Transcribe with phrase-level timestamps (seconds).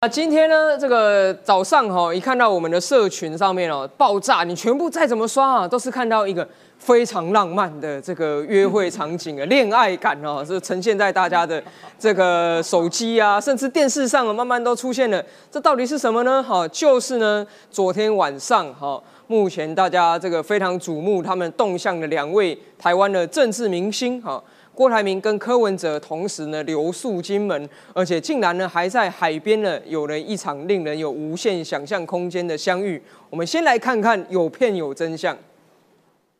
[0.00, 11.62] 啊，今天呢，这个早上哈，一看到我们的社群上面哦爆炸，你全部再怎么刷啊，都是看到一个非常浪漫的这个约会场景啊， 恋爱感哦，是呈现在大家的
[11.98, 15.22] 这个手机啊，甚至电视上啊，慢慢都出现了。
[15.50, 16.42] 这到底是什么呢？
[16.42, 24.42] 哈，就是呢，昨天晚上哈，目前大家这个非常瞩目他们动向的两位台湾的政治明星哈。
[24.80, 32.98] 郭台铭跟柯文哲同时呢留宿金门，而且竟然呢还在海边呢有了一场令人有无限想象空间的相遇。
[33.28, 35.36] 我们先来看看有片有真相。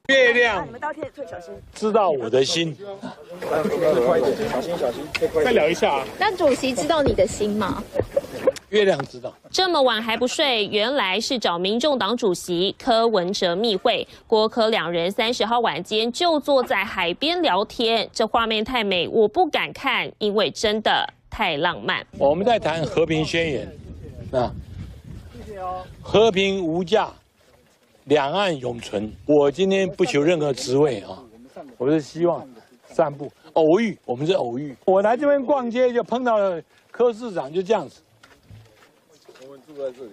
[0.09, 2.75] 月亮，你们到天最小心，知道我的心。
[4.07, 5.05] 快一点，小心小心，
[5.45, 6.07] 再聊一下啊。
[6.19, 7.85] 那主席知道你的心吗？
[8.71, 14.07] 月亮知道，这么晚还不睡，原来是找民众党主席柯文哲密会。
[14.29, 22.07] 郭柯两人三十号晚间就坐在海边聊天，这画面太美，我不敢看，因为真的太浪漫。
[22.17, 23.69] 我们在谈和平宣言，
[24.31, 24.55] 啊，
[26.01, 27.13] 和平无价，
[28.05, 29.13] 两岸永存。
[29.27, 31.19] 我今天不求任何职位啊，
[31.77, 32.49] 我是希望
[32.87, 34.77] 散步偶遇，我们是偶遇。
[34.85, 38.01] 我来这边逛街就碰到了柯市长，就这样子。
[39.81, 40.11] 住在这里，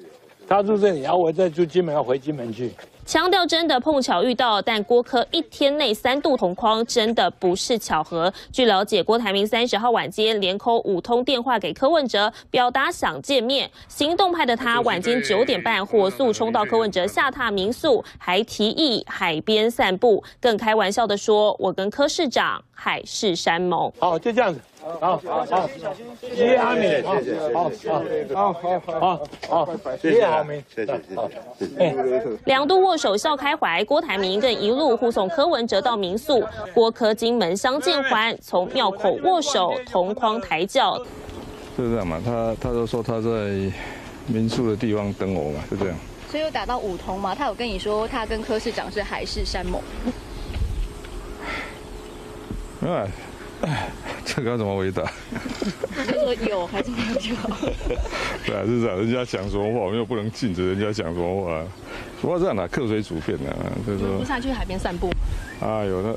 [0.47, 2.71] 他住这里，然后我再住金门，要回金门去。
[3.05, 8.31] 强调真的碰巧遇到，但郭科一天内三度同框，真的不是巧合。
[8.51, 13.69] 据了解，郭台铭三十号晚间连扣五通电话给柯文哲，表达想见面。
[13.87, 24.59] 行动派的他晚间九点半火速冲到柯文哲下榻民宿，还提议海边散步，更开玩笑的说：“我跟柯市长海誓山盟。”好，就这样子。
[24.99, 25.69] 好好好，
[26.21, 26.35] 谢。
[26.35, 27.03] 谢阿明，谢。
[27.73, 27.89] 谢，
[28.33, 29.69] 好好好好好，
[30.01, 30.21] 谢谢。
[30.21, 31.01] 阿明，谢谢。
[31.59, 32.37] 谢谢。
[32.45, 36.43] 两度握手笑开怀，郭台铭更一路护送柯文哲到民宿，
[36.73, 40.97] 郭柯金门相见欢，从庙口握手同框抬轿。
[41.77, 42.21] 就是这样嘛？
[42.23, 43.29] 他他都说他在
[44.25, 45.95] 民宿的地方等我嘛，就这样。
[46.29, 47.35] 所以有打到五通嘛？
[47.35, 49.81] 他有跟你说他跟柯市长是海誓山盟？
[52.79, 53.07] 没有。
[53.61, 53.89] 哎，
[54.23, 55.01] 这该怎么回答？
[56.05, 57.49] 就说有还是没有就好。
[58.45, 61.63] 对啊，是这样，人家讲什么话，我们又不能禁止人家讲什么话。
[62.21, 63.45] 不过这样的客随主便的，
[63.85, 64.19] 就是说。
[64.19, 65.09] 不想去海边散步。
[65.59, 66.15] 啊，有的。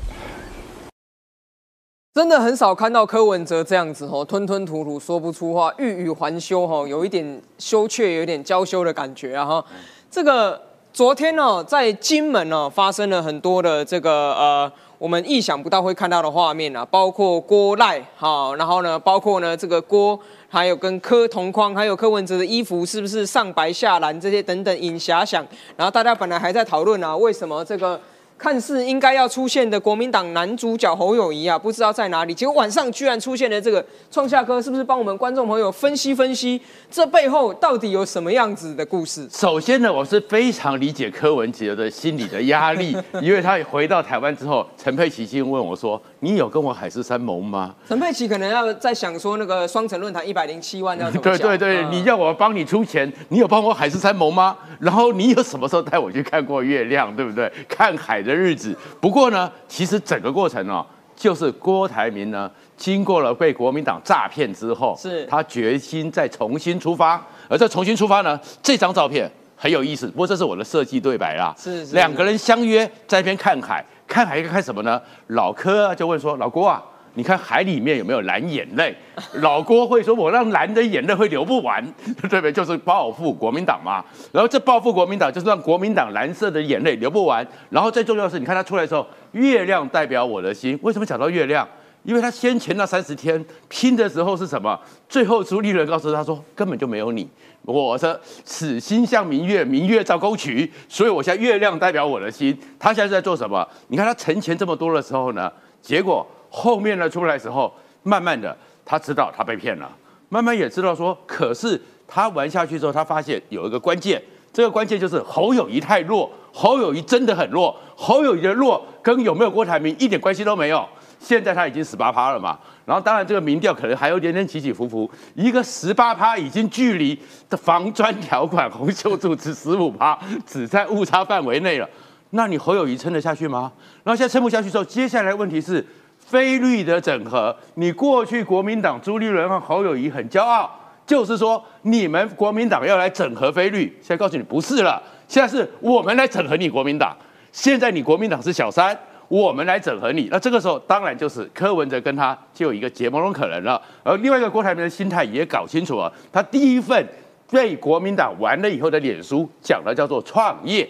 [2.13, 9.65] 真的很少看到柯文哲这样子哦，吞吞吐吐说不出话，欲语还休哈，有一点羞怯，有点娇羞的感觉啊哈。
[10.11, 10.61] 这个
[10.93, 14.71] 昨天呢，在金门呢，发生了很多的这个呃。
[15.01, 25.43] 我们意想不到会看到的画面啊，包括郭赖哈，然后呢，包括呢这个郭，还有跟柯同框，还有柯文哲的衣服是不是上白下蓝这些等等影遐想，
[25.75, 27.99] 然后大家本来还在讨论啊，为什么这个。
[28.41, 32.33] 看似应该要出现的国民党男主角侯友谊啊，不知道在哪里。
[32.33, 36.59] 结果晚上居然出现了这个创下哥，是不是帮我们观众朋友分析分析
[36.89, 39.29] 这背后到底有什么样子的故事？
[39.29, 54.57] 首先呢，我是非常理解柯文哲的心理的压力， 因为他回到台湾之后，陈佩琪先问我说：“你有跟我海誓山盟吗？”陈佩琪可能要在想说那个双城论坛一百零七万要怎么对对对，你要我帮你出钱，你有帮我海誓山盟吗？
[54.79, 57.51] 然后你有什么时候带我去看过月亮，对不对？
[57.69, 58.31] 看海的。
[58.31, 67.21] 日子，不过呢，其实整个过程哦，就是郭台铭呢，经过了被国民党诈骗之后，是他决心再重新出发。
[67.49, 70.07] 而这重新出发呢，这张照片很有意思。
[70.07, 75.01] 不过这是我的设计对白啦，是两个人相约在一边看海，看海看什么呢？
[75.27, 76.83] 老柯就问说：“老郭啊。”
[77.13, 78.95] 你看海里面有没有蓝眼泪？
[79.41, 82.51] 老郭会说：“我让蓝的眼泪会流不完， 对不对？
[82.51, 84.03] 就是报复国民党嘛。
[84.31, 87.45] 然后这报复国民党，就是让国民党蓝色的眼泪流不完。
[87.69, 90.77] 然后最重要的是，你看他出来的时候，月亮代表我的心。
[90.81, 91.67] 为什么讲到月亮？
[92.03, 94.79] 因为他先前那三十天拼的时候是什么？
[95.07, 97.27] 最后朱立伦告诉他说，根本就没有你。
[97.63, 100.71] 我说此心向明月，明月照沟渠。
[100.89, 102.57] 所以我现在月亮代表我的心。
[102.79, 103.67] 他现在在做什么？
[103.87, 105.51] 你看他存钱这么多的时候呢？
[105.81, 106.25] 结果。
[106.53, 107.73] 后面呢出来时候，
[108.03, 109.89] 慢慢的他知道他被骗了，
[110.27, 114.21] 慢慢也知道说，可是他玩下去之后，他发现有一个关键，
[114.51, 120.85] 这个关键就是侯友谊太弱，侯友谊真的很弱，侯友谊的弱跟有没有郭台铭一点关系都没有。
[121.21, 131.87] 现在他已经十八趴了嘛，然后当然这个民调可能还有点点起起伏伏，一个十八趴已经距离的防专条款洪秀柱只十五趴， 只在误差范围内了，
[132.31, 133.71] 那你侯友谊撑得下去吗？
[134.03, 135.85] 然后现在撑不下去之后，接下来问题是。
[136.23, 140.69] 非绿的整合，你过去国民党朱立伦和侯友谊很骄傲，
[141.05, 147.13] 就是说你们国民党要来整合非绿，现在告诉你不是了，现在是我们来整合你国民党。
[147.51, 148.97] 现在你国民党是小三，
[149.31, 150.27] 我们来整合你。
[150.29, 153.81] 那这个时候当然就是柯文哲跟他就有一个结盟的可能了。
[154.03, 157.07] 而另外一个郭台铭的心态也搞清楚了，他第一份
[157.49, 160.85] 被国民党完了以后的脸书讲的叫做创业，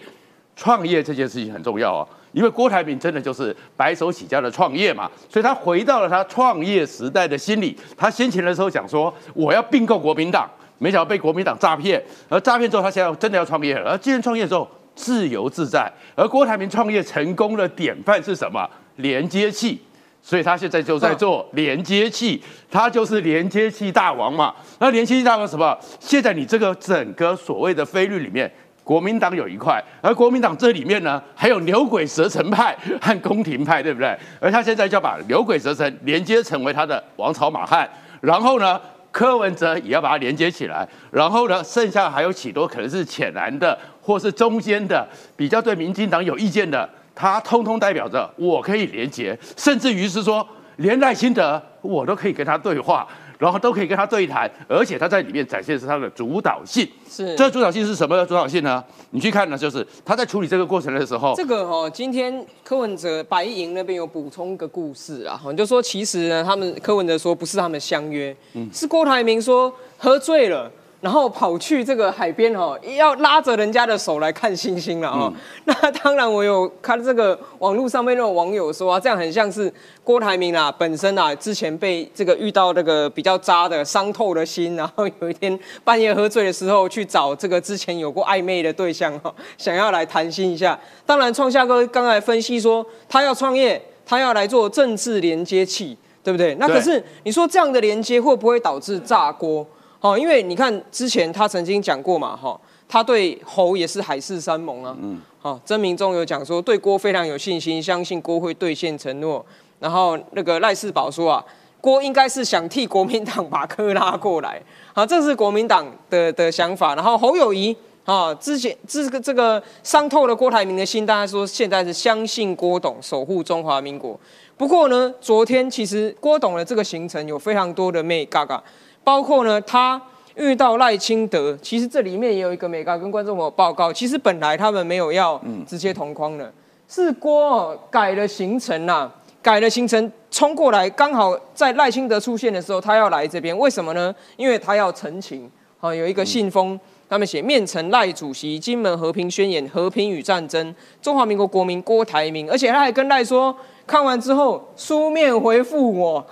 [0.56, 7.78] 创业这件事情很重要哦，因为郭台铭真的就是白手起家的创业嘛，所以他回到了他创业时代的心理。
[7.96, 18.68] 他先前的时候讲说我要并购国民党，没想到被国民党诈骗，而诈骗之后他现在真的要创业了，而既然创业之后自由自在，而郭台铭创业成功的典范是什么？
[18.96, 19.80] 连接器。
[20.24, 22.40] 所以他现在就在做连接器，
[22.70, 24.54] 他就是连接器大王嘛。
[24.78, 25.76] 那连接器大王什么？
[25.98, 28.48] 现在你这个整个所谓的菲律里面，
[28.84, 34.16] 国民党有一块，而国民党这里面呢，还有牛鬼蛇神派和宫廷派，对不对？
[34.38, 37.90] 而他现在就要把牛鬼蛇神连接成为他的王朝马汉，
[38.20, 38.80] 然后呢，
[39.12, 45.06] 柯文哲也要把它连接起来，然后呢，剩下还有许多可能是浅蓝的，或是中间的，
[45.36, 46.88] 比较对民进党有意见的。
[47.14, 50.44] 他通通代表着我可以连接，甚至于是说
[50.76, 53.06] 连赖清德我都可以跟他对话，
[53.42, 56.88] 然后都可以跟他对谈，而且他在里面展现是他的主导性。
[57.10, 58.82] 是这主导性是什么的主导性呢？
[59.10, 70.70] 你去看呢，就是他在处理这个过程的时候，这个哦，今天柯文哲白银那边有补充个故事啊，就说其实呢，他们柯文哲说不是他们相约，嗯是郭台铭说喝醉了。
[71.02, 75.32] 然后跑去这个海边哦，要拉着人家的手来看星星了哦。
[75.64, 79.70] 那当然，我有看这个网络上面那种网友说啊，这样很像是
[80.04, 90.78] 郭台铭啊本身啊之前被这个遇到那个比较渣的伤透了心，然后有一天半夜喝醉的时候去找这个之前有过暧昧的对象哈， 想要来谈心一下。
[91.04, 96.54] 当然，创夏哥刚才分析说他要创业，他要来做政治连接器，对不对？
[96.60, 99.66] 那可是你说这样的连接会不会导致炸锅？
[100.02, 104.94] 哦，因为你看之前他曾经讲过嘛，哈，他对侯也是海誓山盟啊。
[105.00, 105.18] 嗯。
[105.40, 109.44] 好，曾明忠有讲说对郭非常有信心，相信郭会兑现承诺。
[109.78, 111.44] 然后那个赖世宝说啊，
[111.80, 114.60] 郭应该是想替国民党把柯拉过来。
[114.92, 116.96] 好，这是国民党的的想法。
[116.96, 124.18] 然后侯友谊啊，之前这个这个伤透了郭台铭的心，大家说现在是相信郭董守护中华民国。
[124.56, 128.62] 不过呢，昨天其实郭董的这个行程有非常多的妹嘎嘎。
[129.04, 130.00] 包括呢，他
[130.34, 136.52] 遇到赖清德，其实这里面也有一个美高跟观众朋友报告，其实本来他们没有要直接同框的，
[136.88, 139.10] 是郭改了行程呐，
[139.42, 144.14] 改了行程冲过来，刚好在赖清德出现的时候，他要来这边，为什么呢？
[144.36, 146.78] 因为他要澄清，好有一个信封，
[147.08, 153.54] 他们写面呈赖主席金门和平宣言，和平与战争，中华民国国民郭台铭，而且他还跟赖说。
[153.86, 156.24] 看完之后书面回复我，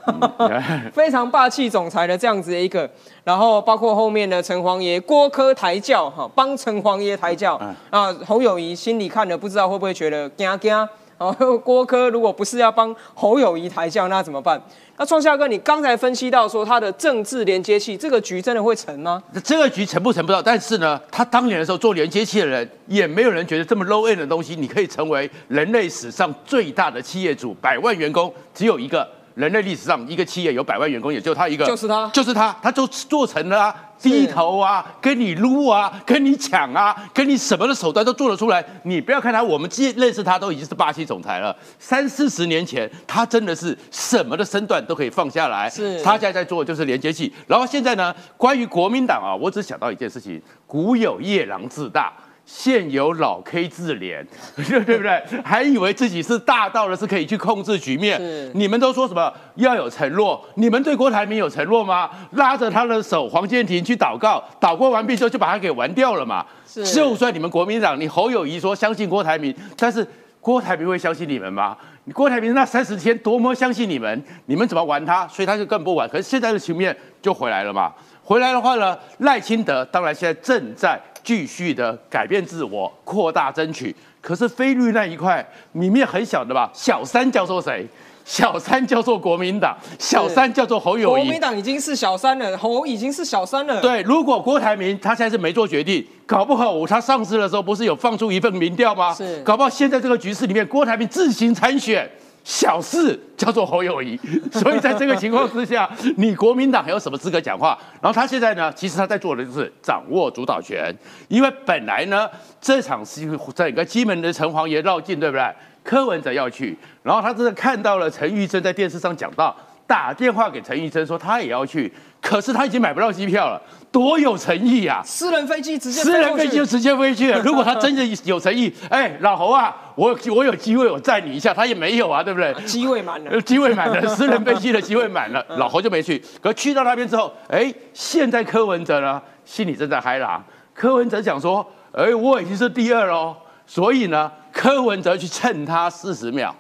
[0.93, 2.88] 非常霸气总裁的这样子的一个，
[3.25, 7.61] 然后包括后面的城隍爷郭科抬轿哈，帮城隍爷抬轿。
[7.91, 10.88] 啊，侯友谊心里看了不知道会不会觉得惊惊
[11.21, 11.31] 哦，
[11.63, 14.59] 郭科如果不是要帮侯友谊抬轿，那怎么办？
[14.97, 19.23] 那创夏哥，你刚才分析到说他的政治连接器，这个局真的会成吗？
[19.45, 29.07] 这个局成不成不知道，但是呢，他当年的时候做连接器的人，也没有人觉得这么 low end 的东西，你可以成为人类史上最大的企业主，百万员工只有一个。
[29.35, 38.65] 人类历史上一个企业有百万员工，也就他一个，就是他，就是他，他就做成了啊，低头啊，跟你撸啊，跟你抢啊，跟你什么的手段都做得出来。
[38.85, 41.56] 你不要看他，我们既认识他都已经是巴西总裁了。
[41.79, 45.71] 三四十年前，他真的是什么的身段都可以放下来。
[45.71, 47.33] 是，他现在在做的就是连接器。
[47.47, 52.12] 然后现在呢，关于国民党啊，我只想到一件事情：古有夜郎自大。
[52.52, 54.26] 现有老 K 自怜，
[54.85, 55.23] 对不对？
[55.45, 58.21] 还以为自己是大到了，是可以去控制局面。
[58.54, 60.45] 你们都说什么要有承诺？
[60.57, 62.11] 你们对郭台铭有承诺吗？
[62.33, 66.45] 拉着他的手，黄建庭去祷告，祷告完毕之后就把他给玩掉了嘛？
[66.92, 70.07] 就算你们国民党，你侯友谊说相信郭台铭，但是
[70.40, 71.76] 郭台铭会相信你们吗？
[72.12, 75.26] 郭台铭那三十天多么相信你们，你们怎么玩他？
[75.28, 76.09] 所以他就更不玩。
[76.09, 77.92] 可是现在的局面就回来了嘛？
[78.31, 80.97] 回来的话呢，赖清德当然现在正在。
[81.23, 83.95] 继续的改变自我，扩大争取。
[84.23, 86.71] 可是菲律那一块里面很小的吧？
[86.73, 87.87] 小三叫做谁？
[88.25, 91.23] 小三叫做国民党，小三叫做侯友谊。
[91.23, 93.83] 国民党已经是小三了，侯已经是小三了。
[93.83, 99.13] 对，如果郭台铭他现在是没做决定，搞不好他上市的时候不是有放出一份民调吗？
[99.13, 102.11] 是，搞不好现在这个局势里面，郭台铭自行参选。
[102.42, 104.18] 小事叫做侯友谊，
[104.52, 107.78] 所以在这个情况之下，你国民党还有什么资格讲话？
[108.00, 110.94] 然后他现在呢，其实他在做的就是掌握主导权，
[111.28, 112.28] 因为本来呢，
[112.61, 115.54] 这场是整个基门的城隍爷绕境，对不对？
[115.82, 119.56] 柯文哲要去，然后他真的看到了陈玉珍在电视上讲到，
[119.90, 121.92] 打电话给陈玉珍说他也要去，
[122.23, 123.61] 可是他已经买不到机票了。
[123.90, 125.02] 多有诚意啊！
[125.04, 127.40] 私人飞机直接私人飞机就直接飞去了。
[127.42, 132.54] 如果他真的有诚意，哎，老侯啊，我我有机会我载你一下，他也没有啊，对不对？
[132.64, 136.23] 机位满了，机位满了， 私人飞机的机会满了，老侯就没去。
[136.40, 140.40] 可去到那边之后，哎，现在柯文哲呢，心里正在嗨啦。
[140.73, 143.35] 柯文哲讲说，哎，我已经是第二喽，
[143.66, 146.54] 所以呢，柯文哲去蹭他四十秒，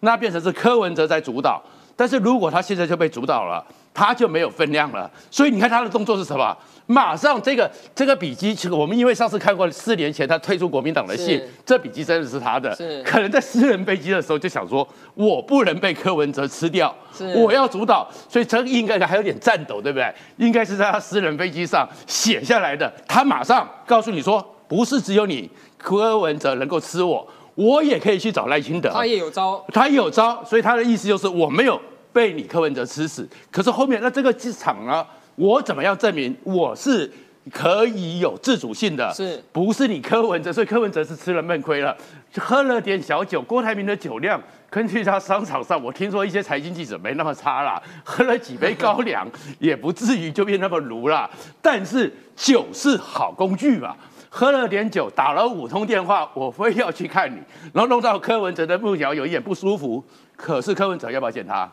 [0.00, 1.62] 那变成是柯文哲在主导。
[2.02, 5.08] 但是如果他现在就被主导了，他就没有分量了。
[5.30, 6.56] 所以你看他的动作是什么？
[6.86, 13.00] 马上这个这个笔记，其实我们因为上次看过四年前他退出国民党的信，这笔记真的是他的是。
[13.04, 20.12] 可能在私人飞机的时候就想说，我不能被柯文哲吃掉是，我要主导，所以这应该还有点颤抖，对不对？
[20.38, 22.92] 应该是在他私人飞机上写下来的。
[23.06, 28.90] 他马上告诉你说，不是只有你柯文哲能够吃我，我也可以去找赖清德。
[28.90, 31.80] 他也有招，他也有招，所以他的意思就是我没有
[32.12, 33.28] 被你柯文哲吃死。
[33.50, 37.10] 可是后面那这个机场呢，我怎么样证明我是
[37.50, 39.12] 可以有自主性的？
[39.12, 40.52] 是不是你柯文哲？
[40.52, 41.96] 所以柯文哲是吃了闷亏了，
[42.38, 43.42] 喝了点小酒。
[43.42, 44.40] 郭台铭的酒量，
[44.70, 49.28] 根据他商场上，我听说一些财经记者没那么差啦，喝了几杯高粱，
[49.58, 51.28] 也不至于就变那么鲁啦。
[51.60, 53.96] 但是酒是好工具嘛。
[54.34, 57.36] 喝了点酒，打了五通电话，我非要去看你，
[57.74, 60.02] 然后弄到柯文哲的幕僚有一点不舒服。
[60.34, 61.70] 可是柯文哲要不要见他？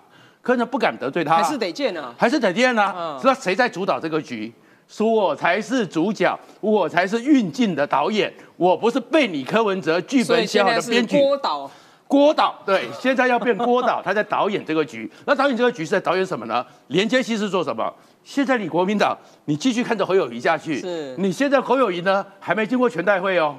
[0.50, 2.12] 柯文哲不敢得罪他，还是得见啊。
[2.18, 3.20] 还是得见啊嗯。
[3.22, 4.52] 知道谁在主导这个局？
[4.88, 11.20] 说我才是主角，我才是运镜的导演，我不是被你柯文哲剧本写好的编剧。
[11.20, 11.72] 郭导，
[12.08, 15.08] 郭导对，现在要变郭导， 他在导演这个局。
[15.28, 16.66] 那导演这个局是在导演什么呢？
[16.88, 17.94] 连接戏是做什么？
[18.24, 19.16] 现在你国民党，
[19.46, 20.80] 你继续看着侯友谊下去。
[20.80, 23.56] 是你现在侯友谊呢，还没经过全代会哦。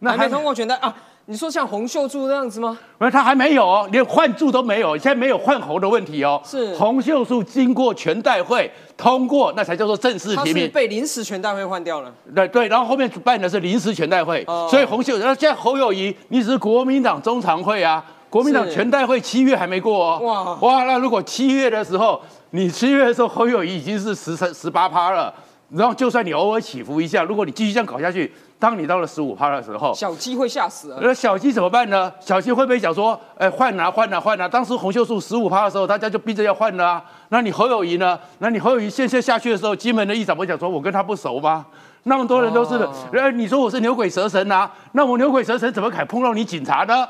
[0.00, 0.94] 那还没通过全代啊？
[1.26, 2.78] 你说像洪秀柱那样子吗？
[2.98, 6.38] 那他还没有哦，连换柱都没有，现在没有换侯的问题哦。
[6.44, 10.70] 是洪秀柱经过全代会通过，那才叫做正式他是提名。
[10.70, 12.12] 被临时全代会换掉了。
[12.34, 20.18] 对对，然后后面办的是临时全代会，哦所以洪秀，那现在侯友谊，你只是国民党中常会啊，国民党全代会七月还没过哦。
[20.20, 25.32] 哇哇，那如果七月的时候，你七月的时候侯友谊已经是十三十八趴了，
[25.70, 30.98] 然后就算你偶尔起伏一下，如果你继续这样搞下去，当你到了十五趴的时候，小鸡会吓死了。
[31.02, 32.10] 那小鸡怎么办呢？
[32.20, 34.48] 小鸡会不会讲说，哎，换啊换啊换啊？
[34.48, 37.04] 当时洪秀柱十五趴的时候，大家就逼着要换了啊。
[37.28, 38.18] 那你侯友谊呢？
[38.38, 41.66] 那你侯友谊现在下去的时候，金门的议长不会讲说，我跟他不熟吗？
[42.04, 44.70] 那么多人都是的哦，呃、你说我是牛鬼蛇神啊？
[44.92, 47.06] 那我牛鬼蛇神怎么敢碰到你警察呢？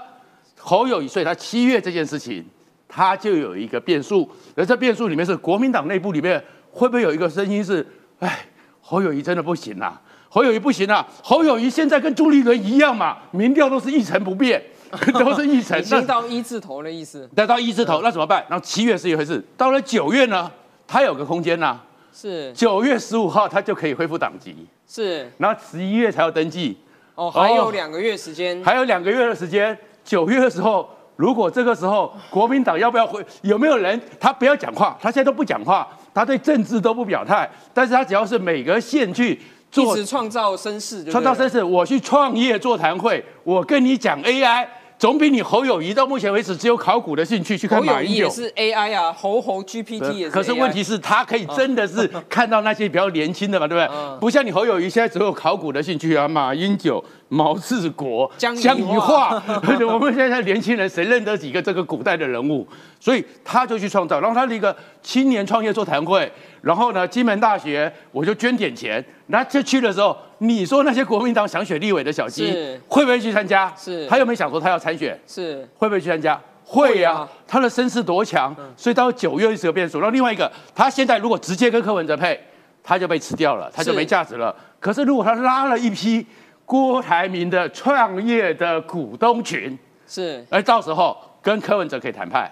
[0.58, 2.44] 侯友谊，所以他七月这件事情，
[2.88, 4.30] 他就有一个变数。
[4.56, 7.86] 而这变数里面是国民党内部里面会不会有一个声音是，
[8.20, 8.46] 哎，
[8.80, 10.00] 侯友谊真的不行啊，
[10.34, 14.60] 侯友谊不行啊，侯友谊现在跟朱立伦一样嘛，民调都是一成不变，
[15.14, 15.82] 都是一成已。
[15.84, 18.44] 经那到一字头的意思，得到一字头，那怎么办？
[18.48, 20.50] 然后七月是一回事，到了九月呢，
[20.88, 21.78] 他有个空间呐、
[22.12, 22.52] 是。
[22.52, 25.30] 九月十五号他就可以恢复党籍，是。
[25.38, 26.76] 然后十一月才要登记，
[27.14, 39.40] 哦，还有两个月时间，还有两个月的时间，九月的时候，如果这个时候国民党要不要回，有没有人他不要讲话，他现在都不讲话，他对政治都不表态，但是他只要是每个县去
[39.82, 44.66] 一做直创造声势就，创造声势，我去创业座谈会，我跟你讲 AI，
[44.98, 48.30] 总比你侯友谊到目前为止只有考古的兴趣去看马英九。
[48.30, 50.30] 是 AI 啊，猴猴 GPT 也是。
[50.30, 53.96] 可是问题是，他可以真的是看到那些比较年轻的嘛，对不对？
[53.96, 57.02] 嗯不像你侯友谊现在只有考古的兴趣啊，马英九、
[57.34, 58.62] 毛治国、江宜宜
[58.96, 62.66] 桦桦， 我们现在年轻人谁认得几个这个古代的人物？
[63.00, 66.30] 所以他就去创造，然后他的一个青年创业座谈会，
[66.62, 73.72] 然后呢，金门大学我就捐点钱，那这去的时候，你说那些国民党想选立委的小鸡是会不会去参加？
[73.76, 75.18] 是他有没有想说他要参选？
[75.26, 76.40] 是会不会去参加？
[76.64, 79.98] 会呀、他的声势多强，所以到九月是个变数。
[79.98, 82.40] 然后另外一个，他现在如果直接跟柯文哲配，
[82.82, 84.54] 他就被吃掉了，他就是没价值了。
[84.80, 86.26] 可是如果他拉了一批
[86.66, 92.50] 郭台铭的创业的股东群，是，而到时候跟柯文哲可以谈判，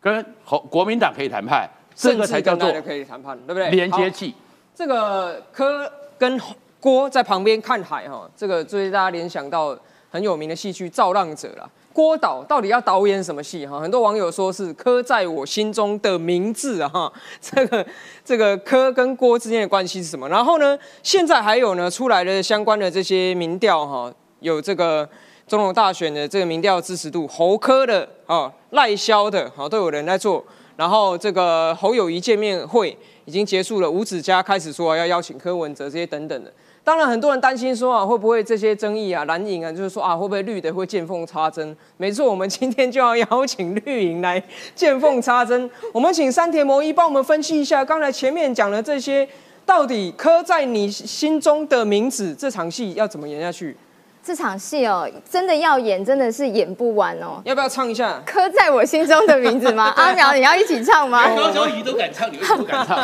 [0.00, 3.70] 跟国国民党可以谈判，这个才叫做可以谈判，对不对？
[3.70, 4.34] 连接器。
[4.74, 6.40] 这个柯跟
[6.80, 9.76] 郭在旁边看海哈，这个最大家联想到
[10.10, 11.70] 很有名的戏剧《造浪者》啦。
[11.94, 13.78] 郭导到底要导演什么戏哈？
[13.78, 17.10] 很多网友说是柯在我心中的名字哈。
[17.40, 17.86] 这个
[18.24, 20.28] 这个柯跟郭之间的关系是什么？
[20.28, 25.08] 然后呢，现在还有呢出来的相关的这些民调哈，有这个
[25.46, 30.44] 总统大选的这个民调支持度，侯科的啊赖萧的好都有人在做。
[30.76, 36.52] 然后这个侯友谊见面会已经结束了，吴子嘉开始说要邀请柯文哲这些等等的。
[36.84, 41.74] 当然，很多人担心说啊，会不会这些争议啊、蓝营啊，就是说啊，会不会绿的会见缝插针？
[41.96, 44.42] 没错，我们今天就要邀请绿营来
[44.74, 45.70] 见缝插针。
[45.92, 49.26] 我们请山田魔一帮我们分析一下，刚才前面讲的这些，
[49.64, 53.74] 到底刻在你心中的名字这场戏要怎么演下去？
[54.22, 57.42] 这场戏哦，真的要演，真的是演不完哦。
[57.44, 58.22] 要不要唱一下？
[58.24, 59.92] 刻在我心中的名字吗？
[59.96, 61.28] 阿苗，你要一起唱吗？
[61.34, 62.98] 高小怡都敢唱，你为什么不敢唱？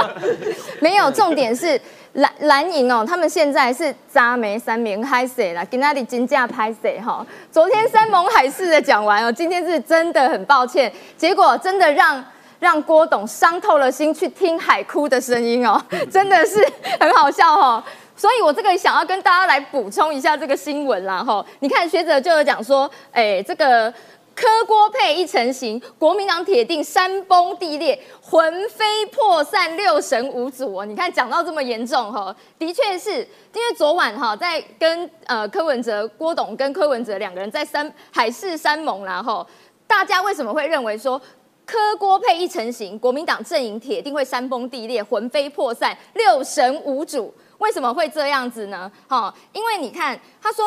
[0.80, 1.78] 没有，重点是
[2.18, 7.24] 蓝蓝营哦，他们现在是扎梅三明海水啦，给那里金价拍水哈。
[7.50, 12.24] 昨天山盟海誓的讲完哦，今天是真的很抱歉，结果真的让
[12.58, 16.56] 让郭董伤透了心，去听海哭的声音哦， 真的是
[16.98, 17.82] 很好笑哦。
[18.16, 21.44] 所以我这个想要跟大家来补充一下这个新闻啦哈。
[21.60, 23.92] 你看学者就有讲说，哎，这个。
[24.38, 30.84] 柯郭配一成型，国民党铁定山崩地裂，魂飞魄散，六神无主哦！
[30.84, 39.44] 你看讲到这么严重哈，的确是因为昨晚哈在跟呃柯文哲、郭董跟柯文哲两个人在山海誓山盟然后
[39.88, 41.20] 大家为什么会认为说
[41.66, 47.34] 柯郭配一成型，国民党阵营铁定会山崩地裂，魂飞魄散，六神无主？
[47.58, 48.88] 为什么会这样子呢？
[49.08, 50.64] 哈，因为你看他说。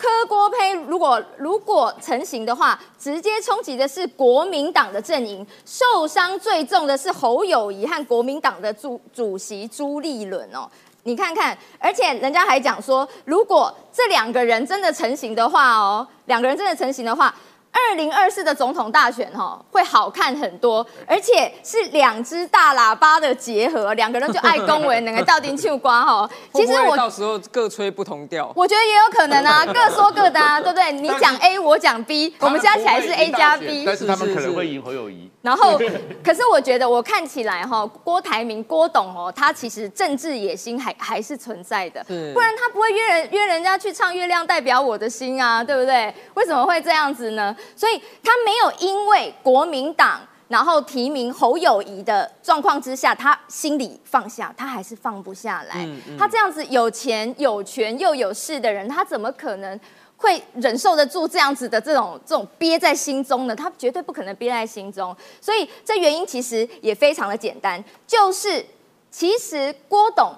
[0.00, 10.66] 柯锅胚如果如果成型的话，直接冲击的是国民党的阵营，受伤最重的是侯友谊和国民党的主主席朱立伦哦。
[11.02, 17.34] 你看看，而且人家还讲说，如果这两个人真的成型的话哦，两个人真的成型的话。
[17.72, 26.28] 二零二四的总统大选哈会好看很多，而且是两只大喇叭的结合，两个人就爱恭维，两个到底秋瓜哈。
[26.54, 30.92] 其实我到时候各吹不同调，我觉得也有可能啊， 各说各的啊，对不对？
[30.92, 35.30] 你讲 A，我讲 B，我们加起来是 A 加 B，但是他们可能会赢侯友谊。
[35.42, 35.78] 然后，
[36.22, 46.14] 可是我觉得我看起来哈，郭台铭郭董哦，他其实政治野心还还是存在的，不然他不会约人约人家去唱《月亮代表我的心》啊，对不对？
[46.34, 47.56] 为什么会这样子呢？
[47.74, 55.88] 所以他没有因为国民党然后提名侯友谊的状况之下，他心里放下，他还是放不下来。
[56.18, 59.80] 他这样子有钱有权又有势的人，他怎么可能？
[60.20, 63.56] 会忍受得住这样子的这种这种憋在心中呢？
[63.56, 68.62] 他绝对不可能憋在心中，所以这原因其实也非常的简单，就是
[69.10, 70.30] 其实郭董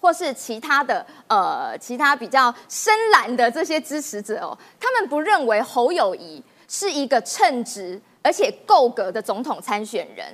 [0.00, 10.26] 或是其他的呃其他比较深蓝的这些支持者哦，他们不认为侯友谊是一个称职而且够格的总统参选人。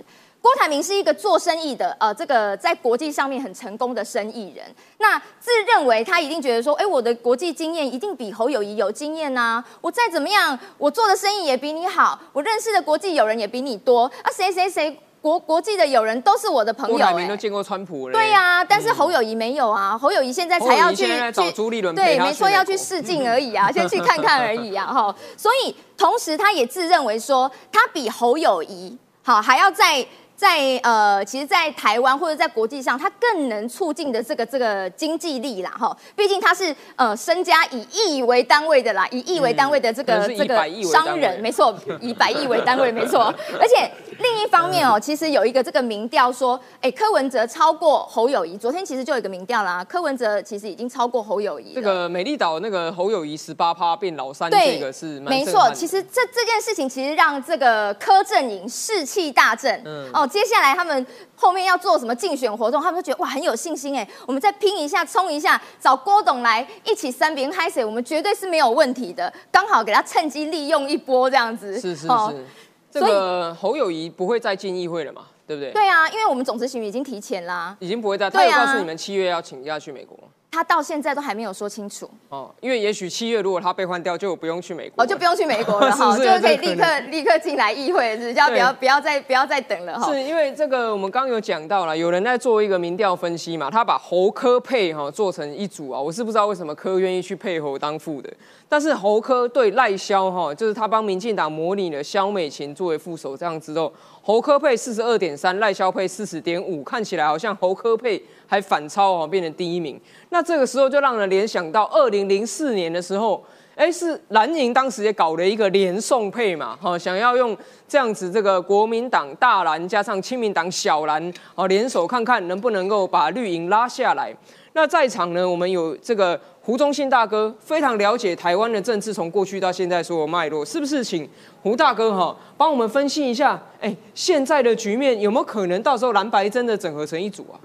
[0.44, 4.62] 郭台铭是一个做生意的，呃，这个在国际上面很成功的生意人。
[4.98, 9.64] 那自认为他一定觉得说，哎，我的国际经验一定比侯友谊有经验呐。
[9.80, 14.30] 我再怎么样，我做的生意也比你好，我认识的国际友人也比你多啊。
[14.30, 16.94] 谁谁谁国国际的友人都是我的朋友。
[16.94, 18.12] 郭台铭都见过川普了。
[18.12, 19.96] 对呀，但是侯友谊没有啊。
[19.96, 25.16] 侯友谊现在才要去找朱立伦，对，没错，要去试镜而已啊， 先去看看而已啊，哈。
[25.38, 30.07] 所以同时他也自认为说，他比侯友谊好，还要在。
[30.37, 43.33] 在呃，其实，在台湾或者在国际上，它更能促进的这个这个经济力啦，哈，毕竟它是呃身家以亿为单位的啦，以亿为单位的这个这个商人，没错，以百亿为单位，没错。
[43.61, 48.59] 而且另一方面哦，其实有一个这个民调说，哎，柯文哲超过侯友谊。
[48.59, 51.75] 昨天其实就有一个民调啦，柯文哲其实已经超过侯友谊。
[51.75, 55.70] 这个美丽岛那个侯友谊十八趴变老三，这个是没错。
[55.73, 60.24] 其实这这件事情其实让这个柯阵营士气大振，嗯哦。
[60.27, 61.07] 接下来他们
[61.37, 62.83] 后面要做什么竞选活动？
[62.83, 69.33] 他们都觉得哇很有信心哎，我们再拼一下，冲一下，找郭董来一起三边嗨水，我们绝对是没有问题的。
[69.51, 71.75] 刚好给他趁机利用一波这样子。
[71.81, 72.47] 是是是，
[72.91, 75.27] 这个侯友谊不会再进议会了嘛？
[75.47, 75.73] 对不对？
[75.73, 78.31] 对啊，因为我们总执行已经提前啦，已经不会再。
[78.31, 80.19] 他有告诉你们七月要请假去美国。
[80.55, 82.09] 他到现在都还没有说清楚。
[82.29, 90.12] 哦，因为也许七月如果他被换掉，就不用去美国，哦，就不用去美国了 哈，就可以立刻立刻进来议会，是叫不要不要再不要再等了哈。
[90.12, 98.33] 是因为这个我们刚刚有讲到了，有人在做一个民调分析嘛，他把侯科配哈做成一组啊，我是不知道为什么科愿意去配侯当副的，
[98.69, 103.93] 但是侯科对赖萧哈，就是他帮民进党模拟了萧美琴作为副手这样之后，
[104.25, 108.21] 侯科配四十二点三，赖萧配四十点五，看起来好像侯科配。
[108.47, 109.99] 还反超哦，变成第一名。
[110.29, 113.43] 那这个时候就让人联想到二零零四年的时候，
[113.75, 117.57] 哎，是蓝营当时也搞了一个连送配嘛，哈，想要用
[117.89, 124.33] 这样子这个国民党大蓝加上亲民党小蓝，哦，联手看看能不能够把绿营拉下来。
[124.75, 131.05] 那在场呢，我们有这个胡忠信大哥，非常了解台湾的政治，从过去到现在所有脉络，是不是？
[131.05, 131.29] 请
[131.62, 137.61] 胡大哥哈，帮我们分析一下，哎，现在的局面有没有可能到时候蓝白真的整合成一组啊？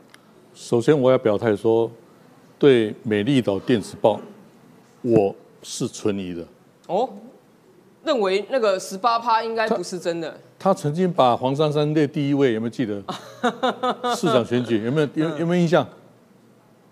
[0.54, 1.90] 首先，我要表态说，
[2.58, 4.20] 对《美丽岛电子报》，
[5.02, 5.34] 我
[5.64, 6.46] 是存疑的。
[6.88, 7.10] 哦，
[8.04, 10.38] 认为那个十八趴应该不是真的。
[10.60, 13.02] 他曾经把黄珊珊列第一位，有没有记得？
[14.14, 15.88] 市长选举有没有有有没有印象？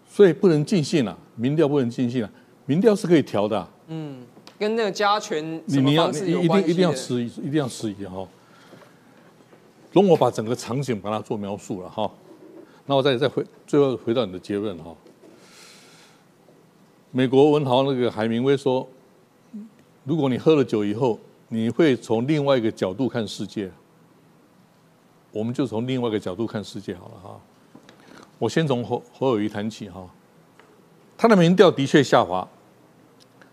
[0.10, 2.30] 所以不能尽信了，民调不能尽信啊，
[2.66, 3.66] 民调是可以调的。
[3.88, 4.22] 嗯，
[4.60, 8.28] 跟那个加权你你要你一定一定要迟疑，一定要迟疑哈。
[9.94, 12.12] 容我把整个场景把它做描述了哈。
[12.86, 14.94] 那我再再回最后回到你的结论哈，
[17.12, 18.88] 美国文豪那个海明威说，
[20.04, 21.20] 如果你喝了酒以后，
[21.50, 23.72] 你会从另外一个角度看世界。
[25.32, 27.40] 我们就从另外一个角度看世界好了哈。
[28.40, 30.10] 我先从侯侯友谊谈起哈，
[31.18, 32.48] 他的民调的确下滑，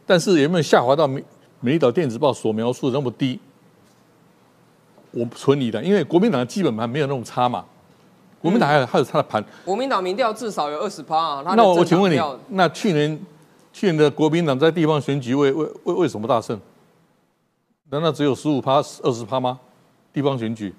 [0.04, 1.24] 但是有没有下滑到美
[1.60, 3.40] 美丽岛电子报所描述的那么低？
[5.12, 7.64] 我存疑的，因为国民党的基本盘没有那么差嘛。
[8.42, 11.54] 国民党还有还有他的盘，国民党民调至少有二十趴啊。
[11.56, 13.18] 那我我政请问你，那去年
[13.72, 16.60] 去年的国民党在地方选举为为为为什么大胜？
[17.88, 19.58] 难道只有十五趴、二十趴吗？
[20.12, 20.74] 地方选举，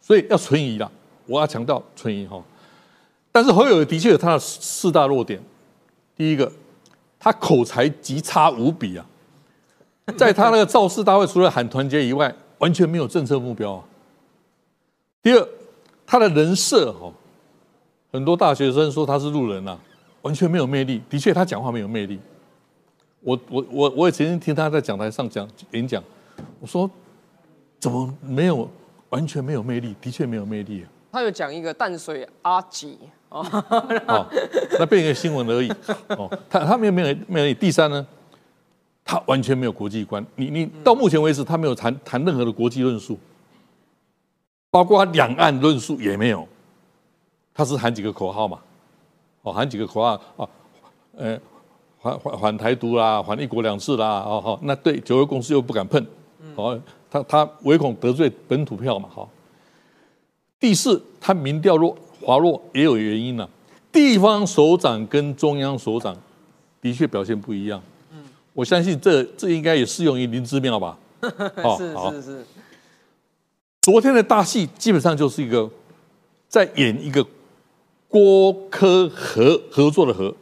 [0.00, 0.88] 所以要存疑啦。
[1.26, 2.40] 我要强调存疑哈。
[3.32, 5.42] 但是侯友宜的确有他的四大弱点。
[6.20, 6.52] 第一个，
[7.18, 9.06] 他口才极差无比啊，
[10.18, 13.84] 在他那个造势大会，除了喊团结以外，完全没有政策目标啊。
[15.22, 15.48] 第二，
[16.06, 17.10] 他的人设哈、
[18.12, 19.78] 很多大学生说他是路人呐、
[20.20, 21.00] 完全没有魅力。
[21.08, 22.20] 的确，他讲话没有魅力。
[23.22, 26.04] 我我我我也曾经听他在讲台上讲演讲，
[26.60, 26.90] 我说
[27.78, 28.68] 怎么没有
[29.08, 29.96] 完全没有魅力？
[30.02, 30.86] 的确没有魅力啊！
[31.12, 32.98] 他有讲一个淡水阿吉
[33.30, 33.46] 哦，
[34.06, 34.26] 哦，
[34.78, 35.68] 那变一个新闻而已。
[36.18, 37.54] 哦，他他没有没有没有。
[37.54, 38.06] 第三呢，
[39.04, 40.24] 他完全没有国际观。
[40.36, 43.18] 你你到目前为止，他没有谈谈任何的国际论述，
[44.70, 46.46] 包括两岸论述也没有。
[47.54, 48.58] 他是喊几个口号嘛？
[49.42, 50.48] 哦，喊几个口号啊？
[51.16, 51.38] 呃，
[52.00, 56.04] 反反反台独啦，反一国两制啦，哦好，那对九二共识又不敢碰，
[56.54, 59.28] 哦，他他唯恐得罪本土票嘛，好。
[60.58, 63.48] 第四，他民调弱滑落也有原因了、
[63.92, 66.16] 地方首长跟中央首长
[66.80, 67.82] 的确表现不一样。
[68.12, 70.96] 嗯，我相信这这应该也适用于林之妙吧？
[71.62, 72.44] 哦是好是是，
[73.82, 75.68] 昨天的大戏基本上就是一个
[76.48, 77.24] 在演一个
[78.08, 80.34] 郭科合合作的合，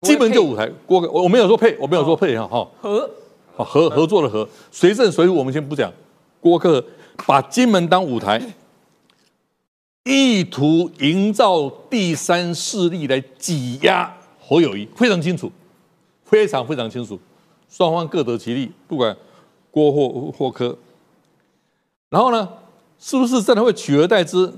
[0.00, 3.10] 基本就舞台郭科，我我没有说配，我没有说配哈哈，和
[3.54, 5.92] 好合合作的合，谁胜谁负我们先不讲，
[6.40, 6.84] 郭科
[7.26, 8.42] 把金门当舞台，
[10.04, 15.50] 意图营造第三势力来挤压侯友谊，非常清楚，
[16.24, 17.18] 非常非常清楚，
[17.68, 19.16] 双方各得其利，不管
[19.70, 20.76] 郭或或科。
[22.10, 22.48] 然后呢，
[22.98, 24.52] 是不是真的会取而代之，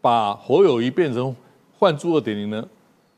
[0.00, 1.34] 把侯友谊变成
[1.78, 2.62] 换柱二点零呢？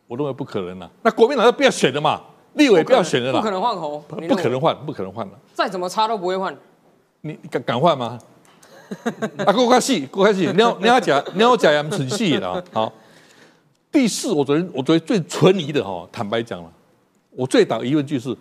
[0.07, 0.91] 我认为不可能了。
[1.03, 5.33] 那国民党就不要选了嘛，立委不要选了啦，不可能换侯，不可能，换，不可能换了。
[5.53, 6.57] 再怎么差都不会换。
[7.23, 8.19] 你你敢敢换吗？
[9.45, 10.51] 啊，够开戏，够开戏！
[10.53, 12.63] 你要你要讲你要讲呀，蠢戏的啊。
[12.73, 12.93] 好，
[13.91, 16.73] 第四，我昨天我昨天最存疑的哈，坦白讲了，
[17.31, 18.37] 我最大的疑问就是，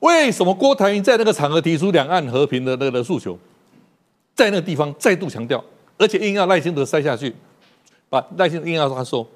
[0.00, 3.38] 为什么郭台铭在那个场合提出两岸和平的那个的诉求，
[4.34, 5.62] 在那个地方再度强调，
[5.98, 7.34] 而且硬要赖清德塞下去，
[8.08, 9.26] 把赖清德硬要他收，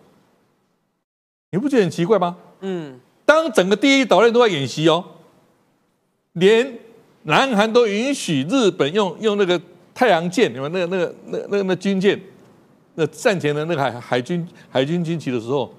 [1.53, 2.37] 你不觉得很奇怪吗？
[2.61, 5.05] 嗯，当整个第一岛链都在演习哦，
[6.33, 6.79] 连
[7.23, 9.61] 南韩都允许日本用用那个
[9.99, 12.17] 太阳舰，你们那个那个那那那军舰，
[12.95, 15.75] 那战前的那个海海军海军军旗的时候，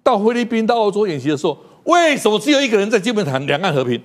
[0.00, 4.00] 到菲律宾到澳洲演习的时候，为什么只有一个人在基本谈两岸和平？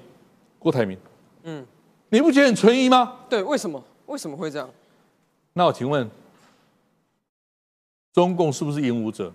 [0.58, 0.98] 郭台铭，
[1.44, 1.64] 嗯，
[2.10, 3.14] 你不觉得很存疑吗？
[3.30, 3.80] 对，为什么？
[4.08, 4.68] 为什么会这样？
[5.54, 6.10] 那我请问，
[8.14, 9.32] 中共是不是引武者？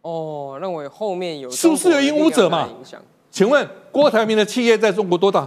[0.00, 2.66] 哦，认为后面有是不是有引武者嘛？
[3.30, 5.46] 请问郭台铭的企业在中国多大？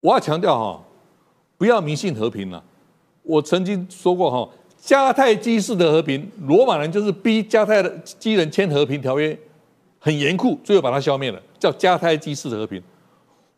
[0.00, 0.82] 我要强调哈，
[1.62, 2.60] 不要迷信和平了。
[3.22, 4.50] 我曾经说过哈，
[4.84, 7.80] 迦太基式的和平，罗马人就是逼迦太
[8.18, 9.38] 基人签和平条约，
[10.00, 12.82] 很严酷，最后把它消灭了，叫迦太基式的和平。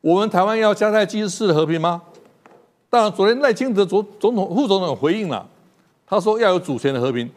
[0.03, 2.03] 我们台湾要迦太基式的和平吗？
[2.91, 5.49] 当然，昨天赖清德总总统、副总统回应了，
[6.07, 7.31] 他说要有主权的和平，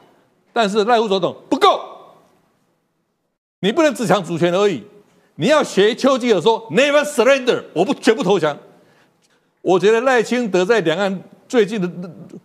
[0.52, 1.80] 但是赖副总统不够，
[3.62, 4.84] 你不能只讲主权而已，
[5.36, 8.58] 你要学丘吉尔说 “never surrender”，我不绝不投降。
[9.62, 11.90] 我觉得赖清德在两岸最近的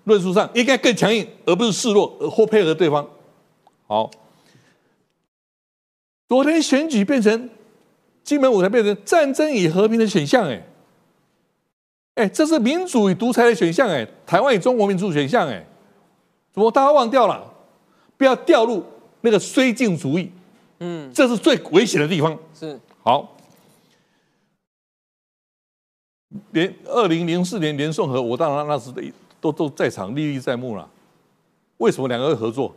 [0.05, 3.09] 论述上应该更强硬，而不是示弱呃或配合对方。
[3.87, 4.11] 好，
[6.29, 7.51] 昨天选举变成
[8.25, 10.62] 金门舞台变成战争与和平的选项，哎，
[12.14, 15.64] 哎，这是民主与独裁的选项，哎，台湾与中国民主选项，哎，
[16.53, 17.53] 怎么大家忘掉了？
[18.16, 18.85] 不要掉入
[19.22, 20.31] 那个绥靖主义，
[20.79, 22.38] 嗯，这是最危险的地方。
[22.55, 22.79] 是。
[23.03, 23.32] 好，
[26.53, 28.90] 连二零零四年连宋和，我当然那时
[29.40, 30.88] 都都在场，历历在目了。
[31.79, 32.75] 为什么两个会合作？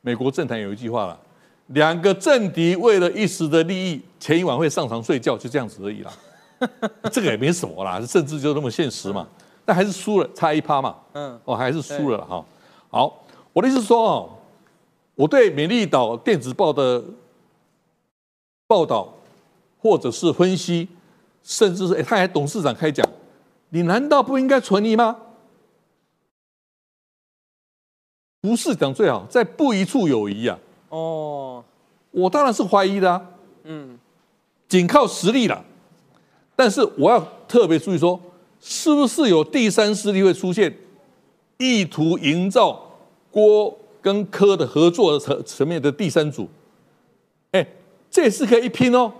[0.00, 1.18] 美国政坛有一句话了：
[1.66, 6.12] 两个政敌为了一时的利益，前一晚会上床睡觉，就这样子而已啦。
[7.12, 9.26] 这个也没什么啦，政治就那么现实嘛。
[9.64, 10.96] 但还是输了，差一趴嘛。
[11.12, 12.44] 嗯，哦，还是输了啦哈。
[12.90, 14.30] 好，我的意思是说哦，
[15.14, 17.04] 我对美丽岛电子报的
[18.66, 19.12] 报道
[19.78, 20.88] 或者是分析，
[21.42, 23.08] 甚至是哎他还董事长开讲，
[23.70, 25.16] 你难道不应该存疑吗？
[28.40, 30.58] 不是讲最好，在不一处有疑啊。
[30.90, 31.64] 哦，
[32.10, 33.26] 我当然是怀疑的、啊，
[33.64, 33.98] 嗯，
[34.68, 35.64] 仅靠实力了。
[36.54, 38.18] 但是我要特别注意说，
[38.60, 40.72] 是不是有第三势力会出现，
[41.58, 42.80] 意图营造
[43.30, 46.48] 郭跟柯的合作的层层面的第三组？
[47.50, 47.66] 哎，
[48.08, 49.12] 这也是可以一拼哦。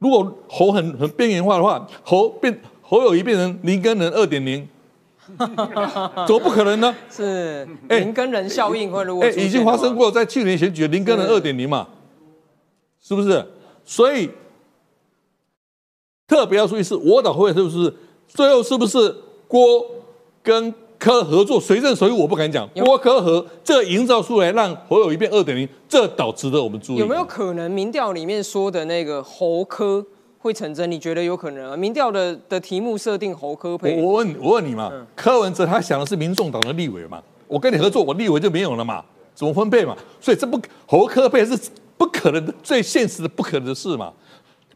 [0.00, 4.66] 如果侯很很边缘化的话，侯变侯友谊变成林根人二点零，
[5.38, 6.94] 怎么不可能呢？
[7.10, 11.86] 是哎林根人效应会如果已经发生，过，在去年选举的林根人是二点零嘛，
[13.00, 13.46] 是不是？
[13.84, 14.30] 所以
[16.26, 17.94] 特别要注意是，我党会是不是
[18.26, 19.14] 最后是不是
[19.46, 19.84] 郭
[20.42, 22.18] 跟柯合作谁胜谁负？
[22.18, 26.96] 我不敢讲，有郭柯和这营造出来让侯友谊变二点零，这倒值得我们注意。
[26.98, 30.04] 有没有可能民调里面说的那个侯科
[30.38, 30.88] 会成真？
[30.90, 31.76] 你觉得有可能啊？
[31.76, 39.02] 民调的的题目设定侯科我配，我问我问你嘛，柯文哲他想的是民众党的立委嘛，我跟你合作，我立委就没有了嘛，
[39.34, 39.96] 怎么分配嘛？
[40.20, 41.58] 所以这不侯科配是
[41.96, 44.12] 不可能的，最现实的不可能的事嘛。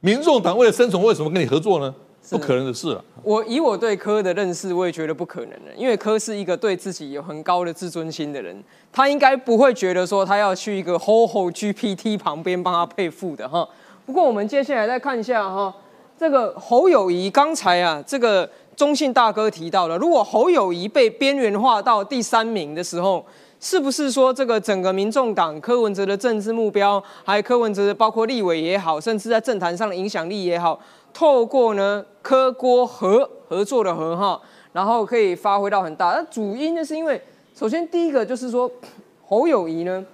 [0.00, 1.94] 民众党为了生存，为什么跟你合作呢？
[2.30, 3.04] 不可能的事了。
[3.22, 13.68] 我以我对柯的认识，我也觉得不可能的，因为柯是一个对自己有很高的自尊心的人，他应该不会觉得说他要去一个 Ho Ho GPT 旁边帮他配副的哈。
[14.06, 15.74] 不过我们接下来再看一下哈，
[16.18, 23.24] 这个侯友谊刚才啊，这个中信大哥提到了，如果侯友谊被边缘化到第三名的时候，
[23.60, 30.78] 是不是说这个整个民众党柯文哲的政治目标，还有柯文哲的包括立委也好，甚至在政坛上的影响力也好，
[31.14, 34.38] 透过呢科郭合合作的合哈，
[34.72, 36.08] 然后可以发挥到很大。
[36.08, 37.22] 那主因呢是因为，
[37.54, 38.70] 首先第一个就是说
[39.24, 40.04] 侯友谊呢，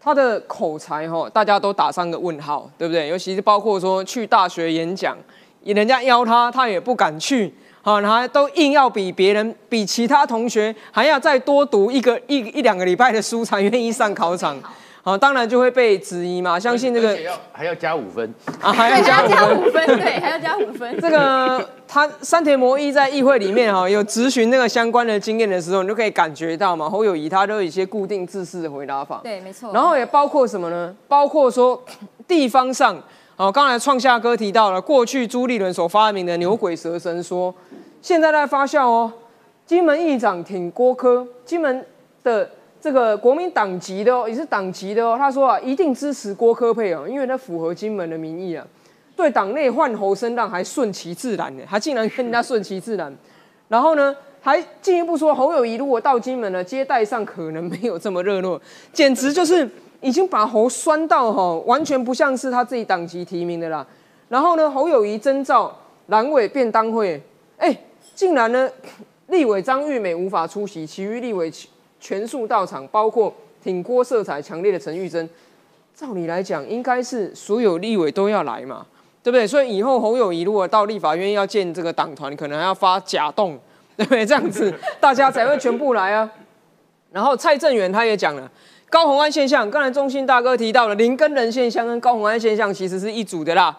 [0.00, 3.08] 他的口才哈，大家都打上个问号，对不对？
[3.08, 5.16] 尤其是包括说去大学演讲，
[5.62, 7.52] 人家邀他，他也不敢去。
[7.84, 14.56] 好，然后都硬要比别人、比其他同学还要再多读一个一一两个礼拜的书才愿意上考场。
[15.04, 16.58] 好，当然就会被质疑嘛。
[16.60, 20.96] 相信这个要还要加五分，啊，还，要加加五分对，还要加五分。
[21.00, 29.20] 这个他山田摩一在议会里面哈有咨询那个相关的经验的时候，你就可以感觉到嘛，侯友谊他都有一些固定自式的回答法。
[29.24, 29.72] 对，没错。
[29.74, 30.94] 然后也包括什么呢？
[31.08, 31.82] 包括说
[32.28, 32.96] 地方上，
[33.36, 37.52] 哦，刚才创夏哥提到了过去朱立伦所发明的牛鬼蛇神说，
[38.00, 39.12] 现在在发酵哦。
[39.64, 41.84] 金门议长挺郭科，金门
[42.22, 42.48] 的
[42.82, 45.14] 这个国民党籍的哦，也是党籍的哦。
[45.16, 48.66] 他说啊，一定支持郭科配哦，因为他符合金门的民意啊。
[49.14, 53.14] 对党内换候声浪还顺其自然呢，他竟然跟人家顺其自然。
[53.68, 58.60] 然后呢，还进一步说侯友谊如果到金门呢，接待上可能没有这么热络，
[58.92, 59.68] 简直就是
[60.00, 63.86] 已经把侯酸到哈，完全不像是他自己党籍提名的啦。
[64.28, 65.72] 然后呢，侯友谊征召
[66.06, 67.22] 蓝委便当会，
[67.58, 67.74] 哎，
[68.16, 68.68] 竟然呢，
[69.28, 71.52] 立委张玉美无法出席，其余立委
[72.02, 75.30] 全数到场，包括挺郭色彩强烈的陈玉珍。
[75.94, 78.84] 照理来讲，应该是所有立委都要来嘛，
[79.22, 79.46] 对不对？
[79.46, 83.56] 所以以后侯友谊如果到立法院要建这个党团，可能还要发假动，
[83.96, 84.26] 对不对？
[84.26, 86.28] 这样子大家才会全部来啊。
[87.12, 88.50] 然后蔡正元他也讲了，
[88.90, 93.76] 高虹安现象，刚才中信大哥提到了林根人现象跟高虹安现象其实是一组的啦。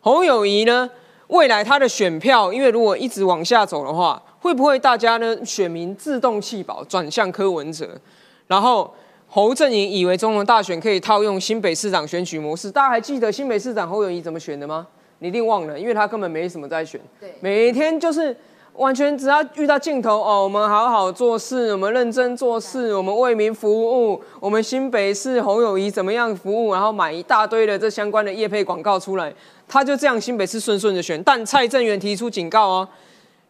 [0.00, 0.88] 侯友谊呢，
[1.28, 7.98] 未来他的选票，因为如果一直往下走的话，会不会大家呢选民自动弃保转向柯文哲？
[8.46, 8.92] 然后
[9.26, 14.86] 侯阵营以为中文大选可以套用新北市长选举模式，大家还记得新北市长侯友谊怎么选的吗？
[15.20, 17.34] 你一定忘了，因为他根本没什么在选，对。
[17.40, 18.36] 每天就是
[18.74, 23.72] 完全只要遇到镜头哦，我们好好做事，我们认真做事，我们为民服
[24.12, 29.32] 务，我们新北市侯友谊怎么样服务，然后买一大堆的这相关的业配广告出来，
[29.66, 31.22] 他就这样新北市顺顺的选。
[31.22, 32.88] 但蔡正元提出警告哦，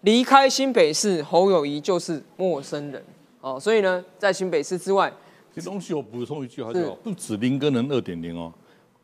[0.05, 3.03] 离开新北市，侯友谊就是陌生人
[3.41, 5.13] 哦，所以呢，在新北市之外，
[5.55, 8.53] 这东西我补充一句，好就好，不止林根人二点零哦，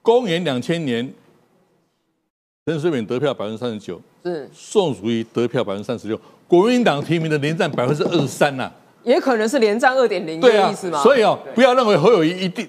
[0.03, 1.11] 公元两千年，
[2.67, 8.71] 陈水扁得票百分之三十九，是宋楚瑜得票百分之三十六，国民党提名的连战百分之二十三呐。
[9.03, 12.69] 也可能是连战二点零的意思嘛。，所以哦，不要认为侯友谊一定，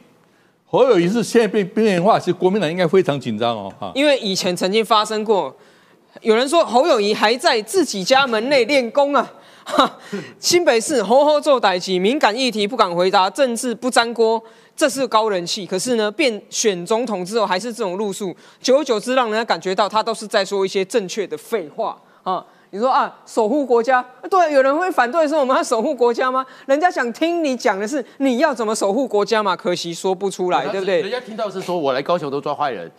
[0.66, 3.92] 侯友谊是现在变边缘化，其实国民党应该非常紧张哦，哈。
[3.94, 5.54] 因为以前曾经发生过，
[6.20, 9.32] 有人说侯友谊还在自己家门内练功啊。
[9.64, 10.00] 哈，
[10.40, 14.42] 新北市吼吼做歹机，敏感议题不敢回答，政治不沾锅，
[14.76, 15.68] 这是高人气。
[15.68, 22.44] 可是呢，变选总统之后还是这种路数，久而久之让人家感觉到他都是在说一些正确的废话啊。
[22.74, 26.46] 你说啊，守护国家，对，有人会反对说我们要守护国家吗？
[26.66, 31.12] 人家想听你讲的是你要怎么守护国家嘛，可惜说不出来，对不对人？
[31.12, 32.90] 家听到是说我来高雄都抓坏人，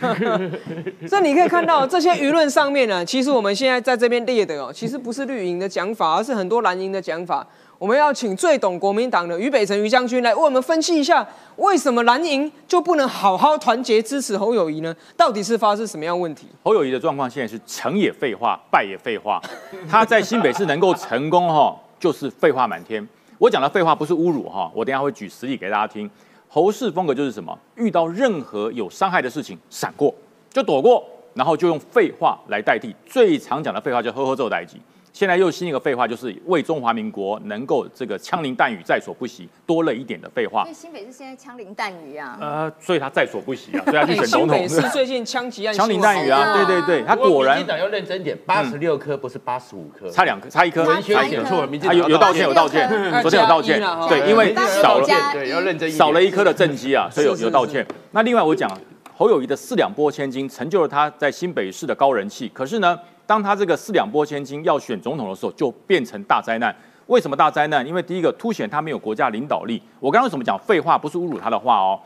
[1.08, 7.46] 所以你可以看到这些舆论上面呢，其实我们现在在这边列的哦，其实不是绿营的讲法，而是很多蓝营的讲法。
[7.82, 14.94] 我们要请最懂国民党的于北辰于将军来为我们分析一下，为什么蓝营就不能好好团结支持侯友谊呢？
[15.16, 16.46] 到底是发生什么样问题？
[16.62, 19.42] 侯友谊的状况现在是成也废话，败也废话。
[19.90, 23.04] 他在新北市能够成功哈，就是废话满天。
[23.36, 26.08] 我讲的废话不是侮辱哈，我等一下会举实例给大家听。
[26.46, 27.58] 侯氏风格就是什么？
[27.74, 30.14] 遇到任何有伤害的事情，闪过
[30.52, 32.94] 就躲过，然后就用废话来代替。
[33.04, 34.80] 最常讲的废话就呵呵揍代级。
[35.12, 40.74] 现在又新一个废话，就是为中华民国能够这个枪林弹雨在所不惜，多了一点的废话因为。
[40.74, 44.82] 新北市现在枪林弹雨啊，呃，所以他在所不惜啊，所以他去选总统新北。
[44.84, 50.82] 市最近枪击案枪林弹雨啊，对对对，他果然民进党要认真点，八十六颗不是八十五颗，差两颗，差一颗。
[50.82, 52.88] 差文宣写错了，民进党有有道歉，有道歉
[53.20, 57.86] 昨天有道歉对，因为少了对要认真一点少了一颗的政绩啊，所以有有道歉。
[58.12, 58.70] 那另外我讲
[59.14, 62.50] 侯友谊的四两拨千斤，成就了他在新北市的高人气。
[62.54, 62.98] 可是呢，
[63.32, 66.76] 当他这个四两拨千斤要选总统的时候，就变成大灾难。
[67.06, 67.86] 为什么大灾难？
[67.86, 69.82] 因为第一个凸显他没有国家领导力。
[70.00, 71.98] 我刚刚为什么讲废话，不是侮辱他的话哦。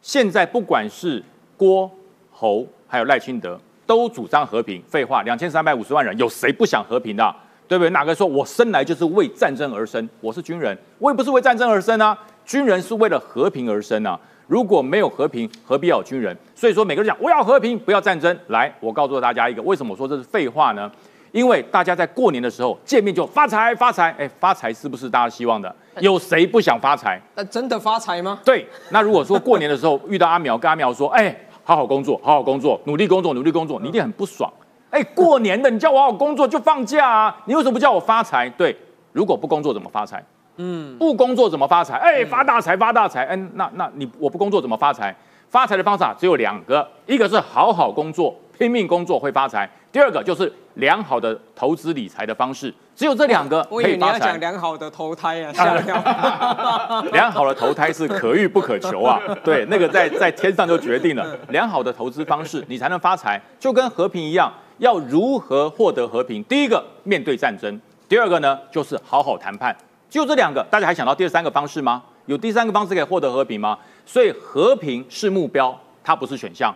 [0.00, 1.20] 现在不管是
[1.56, 1.90] 郭
[2.30, 4.80] 侯还有赖清德，都主张和平。
[4.86, 7.34] 废话，两千三百五十万人，有谁不想和平的？
[7.66, 7.90] 对不对？
[7.90, 10.08] 哪个说我生来就是为战争而生？
[10.20, 12.16] 我是军人，我也不是为战争而生啊。
[12.46, 14.16] 军人是为了和平而生啊。
[14.48, 16.36] 如果没有和平，何必要有军人？
[16.54, 18.36] 所以说，每个人讲我要和平，不要战争。
[18.48, 20.90] 来，我告诉大家一个，为什么我说这是废话呢？
[21.30, 25.72] 因为大家在过年的时候见面就发财发财，哎，发财是不是大家希望的？
[26.00, 27.20] 有谁不想发财？
[27.34, 28.40] 那真的发财吗？
[28.42, 34.50] 对，那如果说过年的时候遇到阿苗，跟阿苗说，哎，好好工作，好好工作，努力工作，努力工作，你一定很不爽。
[34.88, 38.48] 哎，过年的你叫我好好工作就放假啊，你为什么不叫我发财？
[38.48, 38.74] 对，
[39.12, 40.24] 如果不工作怎么发财？
[40.58, 41.96] 嗯，不工作怎么发财？
[41.96, 43.24] 哎，发大财，发大财。
[43.26, 45.14] 嗯，那那你我不工作怎么发财？
[45.48, 54.40] 发财的方法只有两个，一个是好好工作，拼命工作会发财；第二个就是良好的投资理财的方式，只有这两个可以发财为你要讲。
[54.40, 55.96] 良好的投胎啊，吓一跳。
[57.12, 61.24] 良好的投胎是可遇不可求啊，对，那个在在天上就决定了。
[61.48, 66.44] 良好的投资方式，你才能发财，就跟和平一样，要如何获得和平？
[66.44, 67.74] 第一个，面对战争；
[68.06, 69.74] 第二个呢，就是好好谈判。
[70.10, 72.02] 就这两个，大家还想到第三个方式吗？
[72.26, 73.78] 有第三个方式可以获得和平吗？
[74.06, 76.74] 所以和平是目标，它不是选项。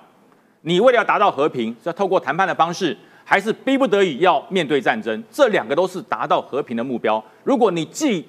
[0.63, 5.23] 你为了要达到和平，是要透过谈判的方式，还是逼不得已要面对战争？
[5.31, 7.23] 这两个都是达到和平的目标。
[7.43, 8.27] 如果你既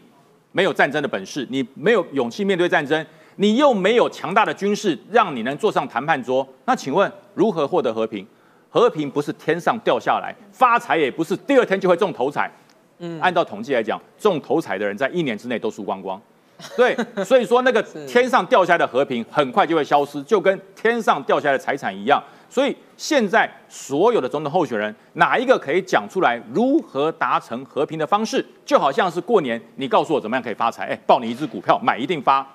[0.51, 8.25] 没有战争的本事，你没有勇气面对战争，你又没有强大的军事让你能坐上谈判桌，那请问如何获得和平？
[8.69, 12.49] 和平不是天上掉下来，发财也不是第二天就会中头彩。
[12.99, 16.21] 嗯，按照统计来讲，中头彩的人在一年之内都输光光。
[16.77, 22.23] 对， 所以说那个天上掉下来的和平很快就会消失，就跟天上掉下来的财产一样。
[22.49, 28.45] 所以现在所有的总统候选人，哪一个可以讲出来如何达成和平的方式？
[28.63, 30.85] 就好像是过年，你告诉我怎么样可以发财？
[30.85, 32.47] 哎，报你一只股票，买一定发。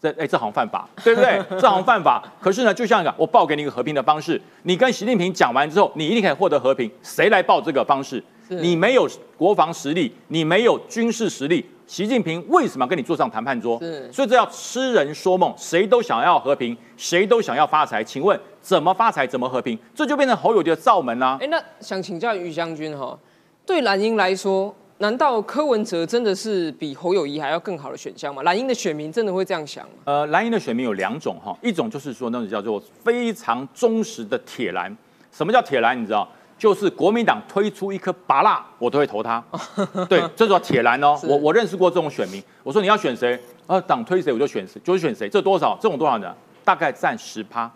[0.00, 1.40] 这哎，这好像犯法，对不对？
[1.60, 2.22] 这好像犯法。
[2.40, 6.90] 可是呢，就像一个我报给你一个和平的方式，你跟习近平讲完之后，你一定可以获得和平。
[7.02, 8.22] 谁来报这个方式？
[8.60, 13.78] 你没有国防实力，你没有军事实力，习近平为什么要跟你坐上谈判桌？
[13.80, 18.02] 是所以这叫痴人说梦，谁都想要和平，谁都想要发财。
[18.02, 19.26] 请问怎么发财？
[19.26, 19.78] 怎么和平？
[19.94, 23.18] 这就变成侯友谊的罩门啊啦、哎，那想请教于将军哈，
[23.66, 28.42] 对蓝营来说，难道柯文哲真的是比侯友谊还要更好的选项吗？
[28.42, 29.94] 蓝营的选民真的会这样想吗？
[30.04, 34.96] 呃，蓝营的选民有两种哈，一种就是说那种叫做非常忠实的铁蓝。
[35.32, 36.00] 什么叫铁蓝？
[36.00, 36.28] 你知道？
[36.62, 39.42] 就是国民党推出一颗拔蜡，我都会投他。
[40.08, 41.18] 对，这叫铁蓝哦。
[41.24, 43.36] 我我认识过这种选民，我说你要选谁？
[43.66, 45.28] 啊，党推谁我就选谁，就是选谁。
[45.28, 45.76] 这多少？
[45.82, 46.32] 这种多少人？
[46.62, 47.68] 大概占十趴。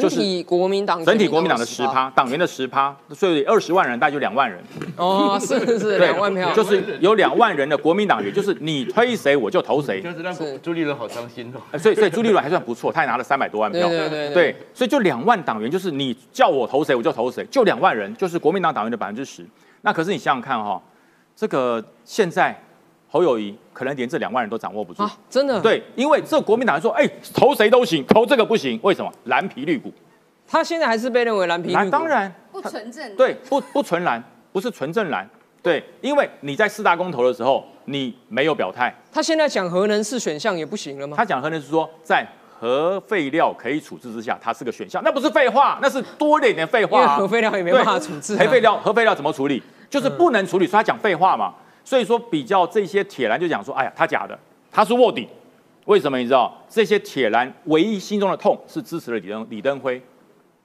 [0.00, 4.62] 整就是体国民党选整体国民党的十趴，党员的十趴，所以二十万人大概就两万人。
[4.96, 10.00] 哦，是是是，对两万票，就是有两万人的国民党员，就是你推谁我就投谁。
[10.00, 11.60] 就是让是朱立伦好伤心哦。
[11.70, 13.88] 呃所以所以朱立伦还算不错，他也拿了三百多万票。
[13.88, 19.44] 对对对对对，所以就两万党员，就是你叫我投谁我就投谁，就两万人，就是国民党党员的百分之十。
[19.82, 20.80] 那可是你想想看哈、
[21.36, 22.58] 这个现在
[23.14, 25.00] 侯友谊可能连这两万人都掌握不住。
[25.00, 29.12] 啊，真的，，对，因为这国民党人说，哎、投谁都行，投这个不行，为什么？
[29.26, 29.92] 蓝皮绿股，
[30.48, 33.14] 他现在还是被认为蓝皮绿蓝股当然不纯正。
[33.14, 35.24] 对，不不纯蓝，不是纯正蓝，
[35.62, 41.16] 对，因为你在四大公投的时候，你没有表态，他现在讲核能是选项也不行了吗？
[41.16, 47.14] 他讲核能是说在核废料可以处置之下，它是个选项，那不是废话，那是多了一点废因话、啊。
[47.14, 49.62] 为核废料也没办法处置啊，核废料，核废料怎么处理？
[49.88, 51.54] 就是不能处理，所以他讲废话嘛。
[51.84, 54.36] 所以说比较这些铁蓝就讲说，哎呀，他假的，
[54.72, 55.28] 他是卧底。
[55.84, 56.50] 为什么你知道？
[56.66, 60.00] 这些铁蓝唯一心中的痛是支持了李登李登辉。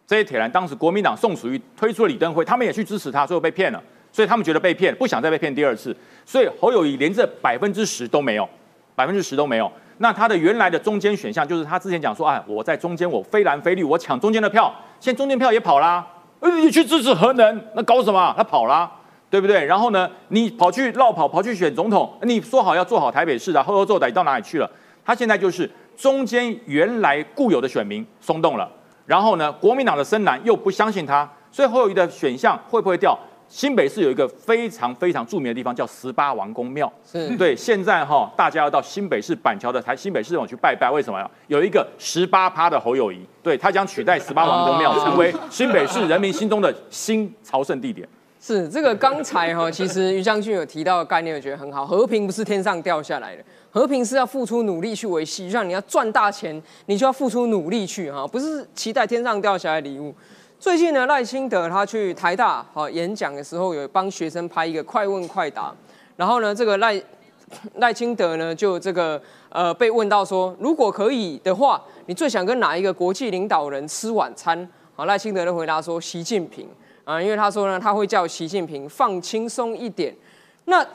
[0.08, 5.96] 这些铁蓝当时国民党宋楚瑜推出了李登辉，他们也去支持他，最后被骗了，所以他们觉得被骗，不想再被骗第二次。
[6.26, 8.48] 所以侯友谊连这百分之十都没有，
[8.96, 9.72] 百分之十都没有。
[9.98, 16.08] 那他的原来的中间选项就是他之前讲说，哎，我在中间，我非蓝非绿，我抢中间的票，现在中间票也跑啦，
[16.40, 18.34] 你去支持核能，那搞什么？
[18.38, 18.90] 他跑啦，
[19.30, 19.64] 对不对？
[19.66, 24.70] 然后呢，你跑去绕跑，跑去选总统，你说好要做好台北市的，后后做歹到哪里去了？
[25.06, 28.70] 他现在就是中间原来固有的选民松动了，
[29.06, 33.18] 然后呢，国民党的深蓝又不相信他，所以侯友谊的选项会不会掉？
[33.48, 37.56] 新北市有一个非常非常著名的地方叫十八王公庙，是对。
[37.56, 41.28] 现在哈，大家要到新北市板桥的台新北市政府去拜拜，为什么呀？
[41.48, 48.08] 有一个十八趴的侯友谊，对他将取代十八王公庙，成为新北市人民心中的新朝圣地点。
[48.42, 51.86] 是这个刚才哈， 其实于将军有提到的概念，我觉得很好。
[51.86, 55.48] 和平不是天上掉下来的，和平是要付出努力去维系。
[55.48, 60.14] 就像你要赚大钱，你就要付出努力去哈，不是期待天上掉下来礼物。
[60.58, 65.74] 最近呢，赖清德他去台大好演讲的时候，有帮学生拍一个快问快答。
[66.16, 67.02] 然后呢，这个赖
[67.76, 74.70] 赖清德呢，就这个呃被问到说，如果可以的话，你最想跟哪一个国际领导人吃晚餐？
[74.96, 76.68] 好，赖清德的回答说，习近平
[77.10, 80.16] 啊，因为他说呢，他会叫习近平放轻松一点。
[80.66, 80.86] 那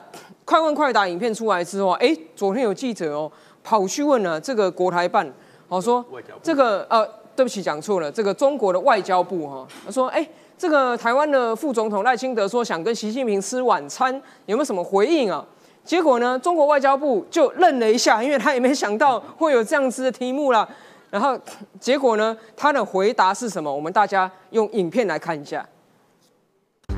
[0.45, 3.31] 快问快答影片出来之后，哎，昨天有记者哦
[3.65, 5.29] 跑去问了这个国台办，
[5.69, 6.05] 好说
[6.41, 7.05] 这个呃。
[7.37, 8.13] 对不起，讲错了。
[8.13, 10.25] 这个中国的外交部哈，他说：“哎，
[10.57, 14.15] 这个台湾的副总统赖清德说想跟习近平吃晚餐，
[14.47, 15.45] 有没有什么回应啊？”
[15.83, 20.69] 结果呢，中国外交部就愣了一下，因为他也没想到会有这样子的题目啦。
[21.11, 21.37] 然后
[21.81, 23.69] 结果呢，他的回答是什么？
[23.69, 25.69] 我们大家用影片来看一下。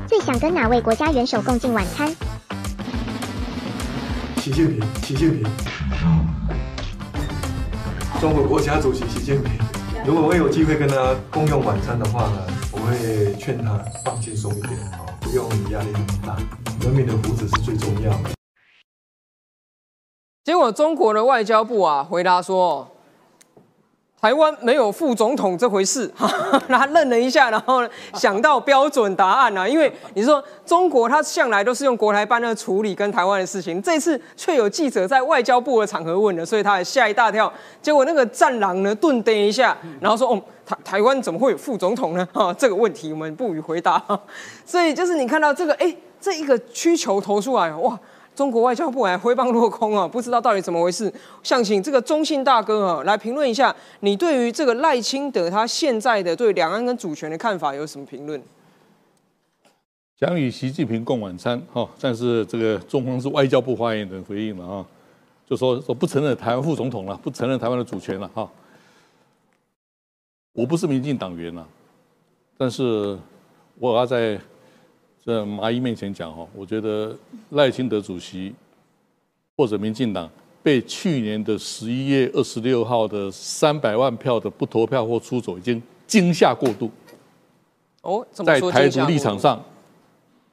[0.07, 2.07] 最想跟哪位国家元首共进晚餐？
[4.37, 5.51] 习近平，习近平，
[8.21, 9.51] 中国国家主席习近平。
[10.05, 14.73] 如果我有机会跟他共用晚餐的话呢，我会劝他放轻松一点，
[15.21, 16.37] 不用压力那么大，
[16.81, 18.29] 人民的福祉是最重要的。
[20.43, 22.96] 结果中国的外交部啊回答说。
[24.19, 26.11] 台湾没有副总统这回事，
[26.67, 37.51] 他愣了一下，然后想到标准答案啊，因为你说中国他向来都是用国台办来处理跟台湾的事情，这次却有记者在外交部的场合问了，所以他也吓一大跳。
[37.79, 44.03] 结果那个战狼呢顿噔一下，然后说：“哦，台台湾怎么会有副总统呢？”哈，这个问题我们不予回答。
[44.65, 47.97] 所以就是你看到这个，哎，这一个需求投出来，哇！
[48.37, 51.11] 中国外交部还挥棒落空啊， 不知道到底怎么回事。
[51.41, 58.39] 想请这个中信大哥啊来评论一下，你对于这个赖清德他现在的对两岸跟主权的看法有什么评论？
[60.19, 64.85] 想与习近平共晚餐哈，但是这个中方是外交部发言人回应了啊，
[65.49, 68.47] 就说说不承认台湾副总统了，不承认台湾的主权了哈。
[70.53, 71.67] 我不是民进党员了，
[72.55, 73.17] 但是
[73.79, 74.39] 我要在。
[75.27, 77.13] 在蚂蚁面前讲哈，我觉得
[77.49, 78.55] 赖清德主席
[79.57, 80.29] 或者民进党
[80.63, 86.89] 被去年的十一月二十六号的三百万票的不投票或出走已经惊吓过度。
[88.03, 89.61] 哦，在台独立场上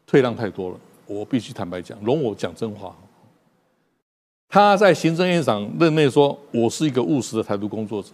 [0.04, 2.96] 退让太多了，我必须坦白讲，容我讲真话。
[4.48, 8.10] 他在行政院长任内说，我是一个务实的台独工作者。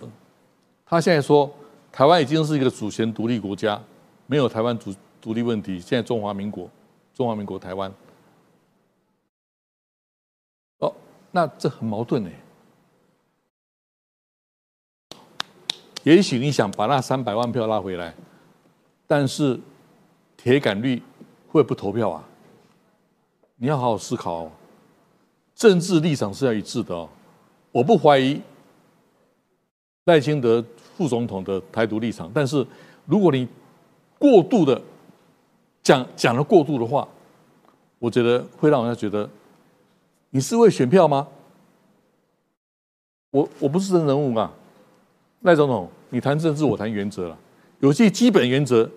[0.84, 1.50] 他现在说，
[1.90, 3.80] 台湾已经是一个主权独立国家，
[4.26, 4.94] 没有台湾主。
[5.20, 6.68] 独立问题，现在中华民国，
[7.12, 7.92] 中华民国台湾，
[10.78, 10.90] 哦，
[11.30, 12.30] 那这很矛盾呢。
[16.04, 18.14] 也许你想把那三百万票拉回来，
[19.06, 19.60] 但是
[20.38, 21.02] 铁杆率
[21.48, 22.26] 会不投票啊？
[23.56, 24.52] 你要好好思考哦。
[25.54, 27.06] 政治立场是要一致的哦。
[27.72, 28.40] 我不怀疑
[30.04, 30.64] 赖清德
[30.96, 32.66] 副总统的台独立场，但是
[33.04, 33.46] 如果你
[34.18, 34.80] 过度的。
[35.90, 37.06] 讲讲了过度的话，
[37.98, 39.28] 我觉得会让人家觉得
[40.30, 41.26] 你是为选票吗？
[43.32, 44.52] 我我不是真人物啊，
[45.40, 47.36] 赖总统，你谈政治，我谈原则了。
[47.80, 48.88] 有些基本原则，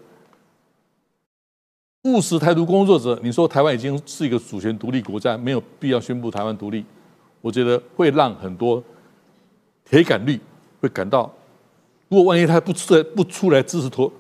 [2.04, 6.86] 务实台独工作者，你说台湾已经是一个主权独立国家，没有必要宣布台湾独立，
[7.42, 8.84] 我觉得会让很多
[9.84, 10.40] 铁杆率
[10.80, 11.32] 会感到，
[12.10, 14.12] 如果万一他不出来不出来支持投，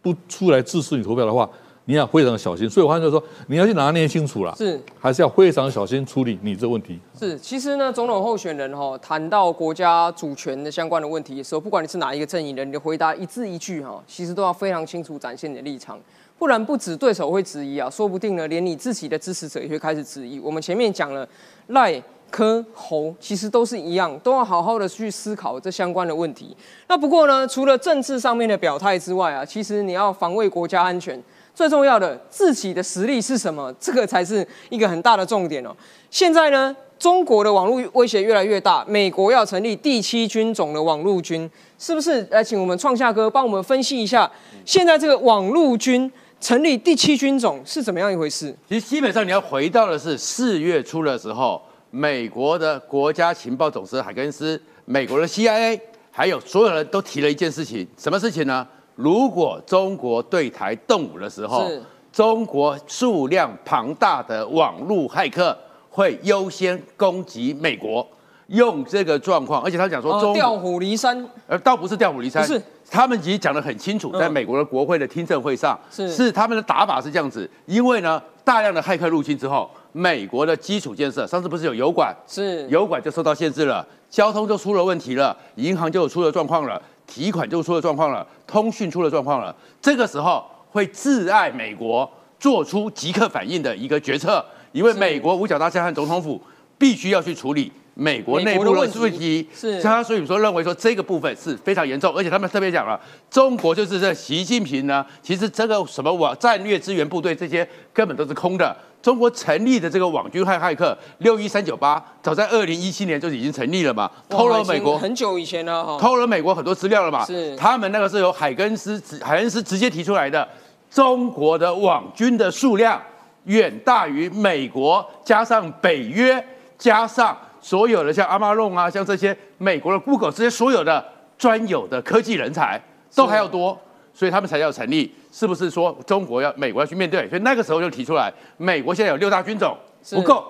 [0.00, 1.50] 不出来支持你投票的话。
[1.84, 2.68] 你要非常小心。
[2.68, 6.98] 所以我就说，你要去拿捏清楚了，是还是要非常小心处理你这问题。
[7.18, 15.98] 是，其实呢，总统候选人哈、谈到国家主权的相关的问题的时候，不管你是哪一个阵营的，你的回答一字一句哈、其实都要非常清楚展现你的立场，
[16.38, 20.38] 不然不止对手会质疑啊，说不定呢，连你自己的支持者也会开始质疑。
[20.40, 21.28] 我们前面讲了
[21.68, 22.02] 赖。
[22.32, 26.56] 柯侯其实都是一样，都要好好的去思考这相关的问题。
[26.88, 31.22] 那不过呢，除了政治上面的表态之外啊，其实你要防卫国家安全，
[31.54, 33.72] 最重要的自己的实力是什么？
[33.78, 35.74] 这个才是一个很大的重点哦。
[36.10, 42.26] 现在呢，中国的网络威胁越来越大，美国要成立第七军种的网络军，是不是？
[42.30, 44.30] 来，请我们创夏哥帮我们分析一下，
[44.64, 48.54] 现在这个网络军成立第七军种是怎么样一回事？
[48.68, 55.78] 其实基本上你要回到的是四月初的时候，美国的国家情报总司海根斯、美国的 CIA，
[56.10, 58.66] 还有所有人都提了一件事情，什么事情呢？
[58.94, 61.70] 如果中国对台动武的时候，
[62.12, 65.56] 中国数量庞大的网络骇客
[65.88, 68.06] 会优先攻击美国，
[68.48, 72.62] 用这个状况，而且他讲说中哦，调虎离山，呃，倒不是调虎离山，不是。
[72.90, 74.20] 他们其实讲得很清楚，嗯。
[74.20, 82.68] 在美国的国会的听证会上，是他们的打法是这样子，因为呢，大量的骇客入侵之后，美国的基础建设，上次不是有油管，是。
[82.68, 86.80] 油管就受到限制了，交通就出了问题了，银行就有出了状况了，
[87.12, 92.10] 提款就出了状况了，通讯出了状况了，这个时候会挚爱美国
[92.40, 94.42] 做出即刻反应的一个决策，
[94.72, 96.40] 因为美国五角大厦和总统府
[96.78, 97.70] 必须要去处理。
[97.94, 102.98] 美国内部的问题是他所以说认为说这个部分是非常严重，而且他们特别讲了，
[103.30, 108.74] 中国就是这习近平呢，其实这个什么网战略支援部队这些根本都是空的。
[109.02, 115.98] 中国成立的这个网军和骇客六一三九八，早在二零一七年就已经成立了嘛，偷了美国很久以前了哈。
[115.98, 117.24] 偷了美国很多资料了嘛？
[117.24, 120.48] 是他们那个是由海根斯海根斯直接提出来的，
[120.88, 123.02] 中国的网军的数量
[123.44, 126.42] 远大于美国，加上北约，
[126.78, 131.04] 加上所有的像阿玛弄啊，像这些美国的 Google 这些所有的
[131.36, 132.80] 专有的科技人才
[133.16, 133.76] 都还要多，
[134.14, 135.12] 所以他们才要成立。
[135.30, 137.28] 是不是说中国要美国要去面对？
[137.28, 139.76] 所以那个时候就提出来，美国现在有六大军种
[140.10, 140.44] 不够，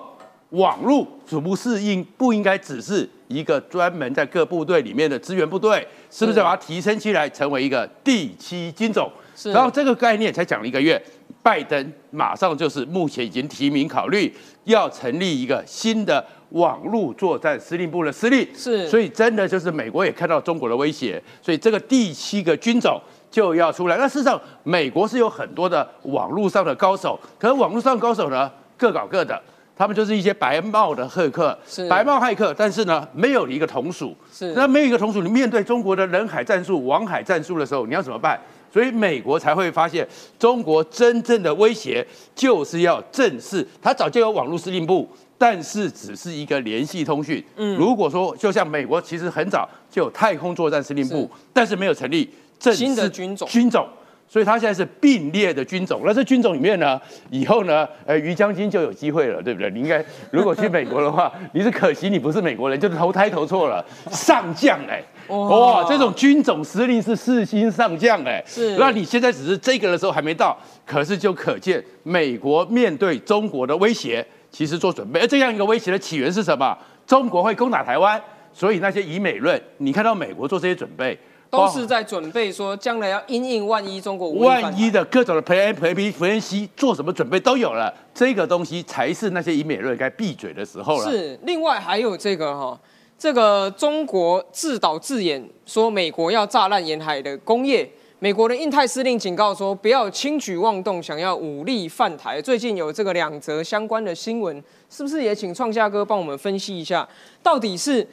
[0.49, 5.87] 网络是不是应不应该只是一个专门在各部队里面的支援部队？
[6.11, 9.09] 是不是是把它提升起来，成为一个第七军种？
[9.45, 11.01] 然后这个概念才讲了一个月，
[11.41, 14.31] 拜登马上就是目前已经提名考虑
[14.65, 18.47] 要成立一个新的网络作战司令部的司令。
[18.55, 23.01] 是所以真的就是美国也看到中国的威胁，所以这个第七个军种
[23.33, 23.97] 就要出来。
[23.97, 29.41] 那事实上，美国是有很多的网络上的高手，可是网络上的高手呢，各搞各的。
[29.75, 34.15] 他们就是一些白帽的黑客是，白帽骇客，但是呢，没有一个同属。
[34.31, 38.39] 是那没有一个同属，你面对中国的人海战术、网海战术的时候，你要怎么办？
[38.71, 40.07] 所以美国才会发现，
[40.37, 42.05] 中国真正的威胁
[42.35, 43.67] 就是要正视。
[43.81, 47.43] 他早就有网络司令部，但是只是一个联系通讯。
[47.55, 52.29] 嗯，如果说就像美国，其实很早就有太空作战司令部，但是没有成立
[52.71, 53.87] 新的军种军种。
[54.25, 56.99] 所以它现在是并列的军种，那这军种里面呢，
[57.29, 59.69] 以后呢，呃，于将军就有机会了，对不对？
[59.69, 75.19] 你应该 如果去美国的话，你是可惜你不是美国人，就是投胎投错了，上将哎、哇，这种军种司令是四星上将哎、是那你现在只是这个的时候还没到，可是就可见美国面对中国的威胁，其实做准备。
[75.19, 76.75] 而这样一个威胁的起源是什么？
[77.05, 78.19] 中国会攻打台湾，
[78.51, 81.15] 所以那些以美论，你看到美国做这些准备，
[81.53, 91.11] 都是在准备说将来要因应万一中国万一的各种的 Plan A、Plan B、Plan C 做什么准备都有了，这个东西才是那些以美论该闭嘴的时候了。
[91.11, 92.79] 是，另外还有这个哈、
[93.19, 97.87] 这个中国自导自演说美国要炸烂沿海的工业，
[98.17, 102.41] 美国的印太司令警告说不要轻举妄动，想要武力犯台。
[102.41, 107.07] 最近有这个两则相关的新闻，是不是也请创夏哥帮我们分析一下，
[107.43, 108.07] 到底是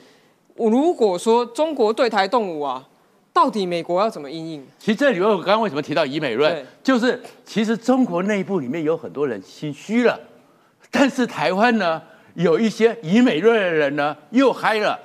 [0.57, 2.87] 如果说中国对台动武啊，
[3.33, 4.67] 到底美国要怎么应应？
[4.79, 10.19] 其实这里面我刚刚为什么提到以美论，就是其实中国内部里面有很多人心虚了，
[10.91, 12.03] 但是台湾呢，
[12.35, 14.99] 有一些以美论的人呢又嗨了。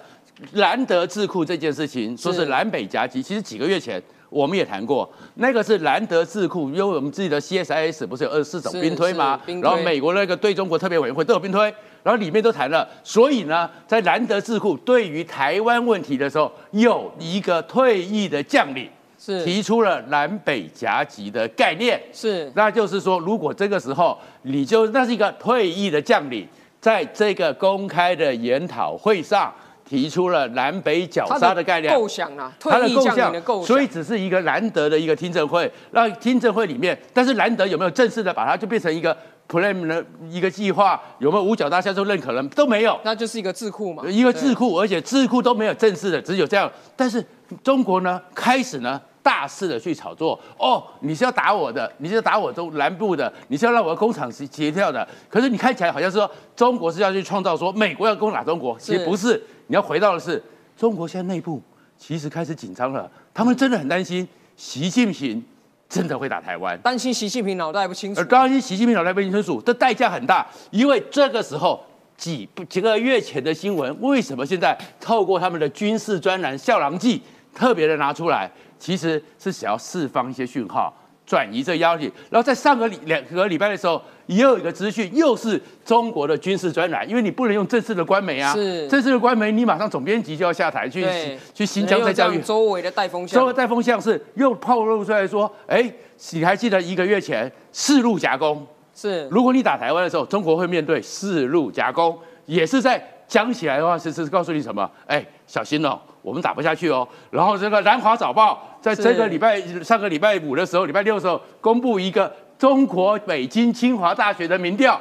[0.51, 9.39] 兰德智库这件事情，说是南北夹击，其实几个月前我们也谈过，那个是兰德智库，因为我们自己的 CSIS 不是有二十四种兵推吗？
[9.45, 11.73] 推然后美国那个对中国特别委员会都有兵推，
[12.05, 18.87] 然后里面都谈了，所以呢，在兰德智库对于台湾问题的时候，有一个退役的将领。
[19.17, 26.47] 是提出了南北夹击的概念，是那就是说，如果这个时候你就那是一个退役的将领，
[26.79, 29.51] 在这个公开的研讨会上
[29.87, 31.93] 提出了南北绞他杀的概念。
[31.93, 33.15] 构想啊，他的构想。
[33.15, 39.15] 领的构，所以只是一个难得的一个听证会，那听证会里面，但是难得有没有正式的把它就变成一个
[39.47, 46.71] plan 的一个计划，有没有五角大厦都认可了都没有，那就是一个智库嘛，一个智库，而且智库都没有正式的，只有这样。
[46.95, 47.23] 但是
[47.63, 55.07] 中国呢，开始呢大肆的去炒作，哦，你是要打我的，你是要打我中南部的，你是要让我的工厂是截掉的。
[55.29, 59.05] 可是你看起来好像是说中国是要去创造说美国要攻打中国，其实是。
[59.05, 60.41] 不是，你要回到的是
[60.77, 61.61] 中国现在内部
[61.97, 65.43] 其实开始紧张了，他们真的很担心习近平
[65.87, 66.77] 真的会打台湾。
[66.81, 68.25] 担心习近平脑袋不清楚而。
[68.25, 71.83] 担心，习近平脑袋不清楚，这代价很大，因为这个时候
[72.17, 77.19] 几几个月前的新闻，为什么现在透过他们的军事专栏《笑狼记》
[77.57, 80.93] 特别的拿出来，其实是想要释放一些讯号。
[81.25, 91.05] 转移这压力，然后在上个礼两个礼拜的时候，也有一个资讯，又是中国的军事专栏，因为你不能用正式的官媒啊，是正式的官媒，你马上总编辑就要下台去，
[91.53, 95.91] 去新疆再教育，周围的带风向周围，带风向是又透露出来说，哎，
[96.31, 98.65] 你还记得一个月前四路夹攻？
[98.93, 104.89] 是如果你打台湾的时候，中国会面对四路夹攻，也是在讲起来的话，是是告诉你什么？
[105.05, 107.07] 哎，小心哦，我们打不下去哦。
[107.29, 114.99] 然后这个《南华早报》在这个礼拜上个礼拜五的时候，礼拜六的时候公布一个中国北京清华大学的民调，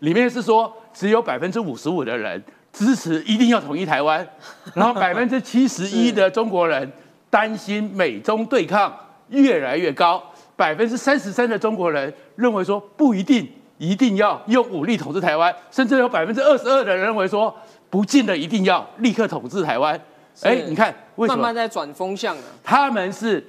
[0.00, 4.26] 里面是说只有百分之五十五的人支持一定要统一台湾，
[4.74, 6.92] 然后百分之七十一的中国人
[7.30, 8.94] 担心美中对抗
[9.30, 10.22] 越来越高，
[10.56, 13.48] 百分之三十三的中国人认为说不一定
[13.78, 17.54] 一定要用武力统治台湾，甚至有百分之二十二的人认为说
[17.88, 19.98] 不见得一定要立刻统治台湾。
[20.42, 22.42] 哎，你看为什么慢慢在转风向了。
[22.62, 23.44] 他们是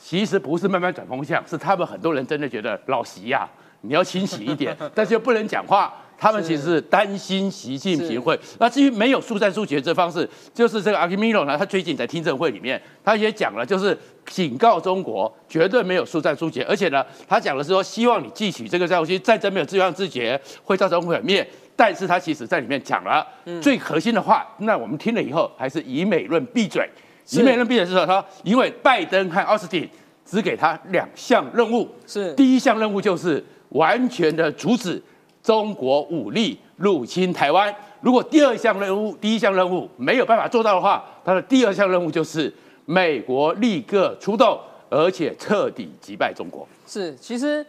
[0.00, 3.48] 其实不是慢慢转风向，是他们很多人真的觉得老习呀、
[3.82, 5.92] 你要清醒一点， 但是又不能讲话。
[6.18, 8.38] 他们其实是担心习近平会。
[8.60, 21.44] 那至于没有速战速决这方式，就是这个阿基米诺呢，他最近在听证会里面，他也讲了，就是警告中国绝对没有速战速决，而且呢，他讲的是说希望你汲取这个教训，战争没有自相自决，会造成毁灭。
[21.74, 23.26] 但是他其实在里面讲了
[23.60, 26.88] 最核心的话，那我们听了以后还是以美论闭嘴。
[27.30, 29.88] 以美论闭嘴是说，他因为拜登和奥斯汀
[30.24, 35.02] 只给他两项任务，是第一项任务就是完全的阻止
[35.42, 37.74] 中国武力入侵台湾。
[38.00, 42.52] 如果第二项任务、第一项任务没有办法做到的话，他的第二项任务就是
[42.84, 44.58] 美国立刻出动，
[44.90, 46.66] 而且彻底击败中国。
[46.86, 47.64] 是，其实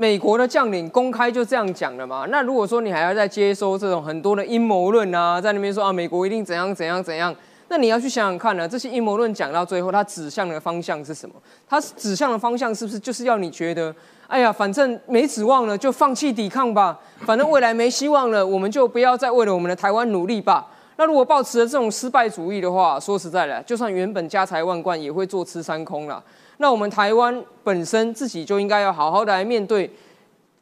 [0.00, 2.24] 美国的将领公开就这样讲了嘛。
[2.30, 7.34] 那如果说你还要再接收这种很多的阴谋论啊，在那边说啊，美国一定怎样怎样怎样，
[7.66, 11.34] 那你要去想想看呢、这些阴谋论讲到最后，它指向的方向是什么？
[11.68, 13.92] 它指向的方向是不是就是要你觉得，
[14.28, 16.96] 哎呀，反正没指望了，就放弃抵抗吧，
[17.26, 20.68] 反正未来没希望了，我们就不要再为了我们的台湾努力吧。
[20.96, 26.22] 那如果抱持了这种失败主义的话，说实在的，就算原本家财万贯，也会坐吃山空了。
[26.58, 29.90] 那我们台湾本身自己就应该要好好的来面对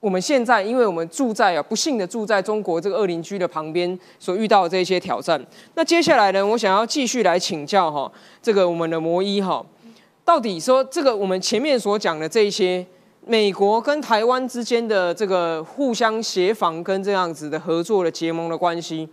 [0.01, 5.45] 我们现在，因为我们住在啊不幸的住在中国这个二邻居的旁边所遇到的这些挑战。
[5.75, 9.65] 那接下来呢，我想要继续来请教哈，这个我们的魔医哈，
[10.25, 12.87] 到底说这个我们前面所讲的这些。
[13.29, 19.09] 美国跟台湾之间的这个互相协防跟这样子的合作的结盟的关系，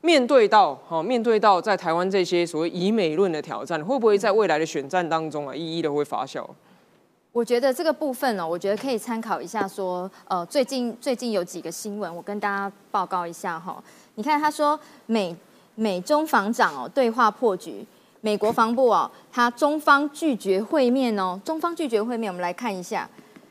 [0.00, 6.46] 面对到哈、面对到在台湾这些所谓以美论的挑战，会不会在未来的选战当中啊，一一的会发酵？
[7.32, 13.82] 我觉得这个部分呢、我觉得可以参考一下说，呃，最近最近有几个新闻，我跟大家报告一下哈。
[14.14, 15.36] 你看，他说美
[15.74, 17.84] 美中防长哦对话破局，
[18.20, 23.08] 美国防部哦，他中方拒绝会面哦，中方拒绝会面，我们来看一下，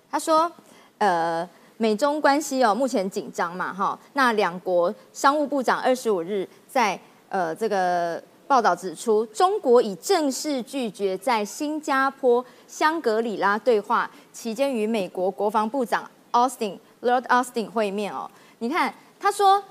[0.09, 0.51] 他说，
[0.99, 1.47] 呃。
[1.77, 3.97] 美中关系哦，目前紧张嘛，哈。
[4.13, 6.99] 那两国商务部长二十五日在
[7.29, 18.29] 呃这个报道指出，中国已正式拒绝在新加坡香格里拉对话期间与美国国防部长 Austin Lord Austin 会面哦。
[18.59, 19.61] 你看，他说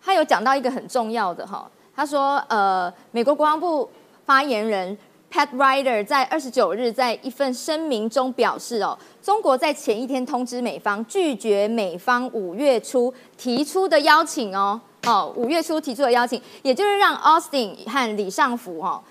[0.00, 3.88] 他有讲到一个很重要的哈，他说呃，美国国防部
[4.24, 4.96] 发言人
[5.32, 19.02] Pat Ryder 在二十九日在一份声明中表示哦，中国在前一天通知美方拒绝美方五月初提出的邀请哦，哦，五月初提出的邀请，也就是让 Austin 和李尚福哦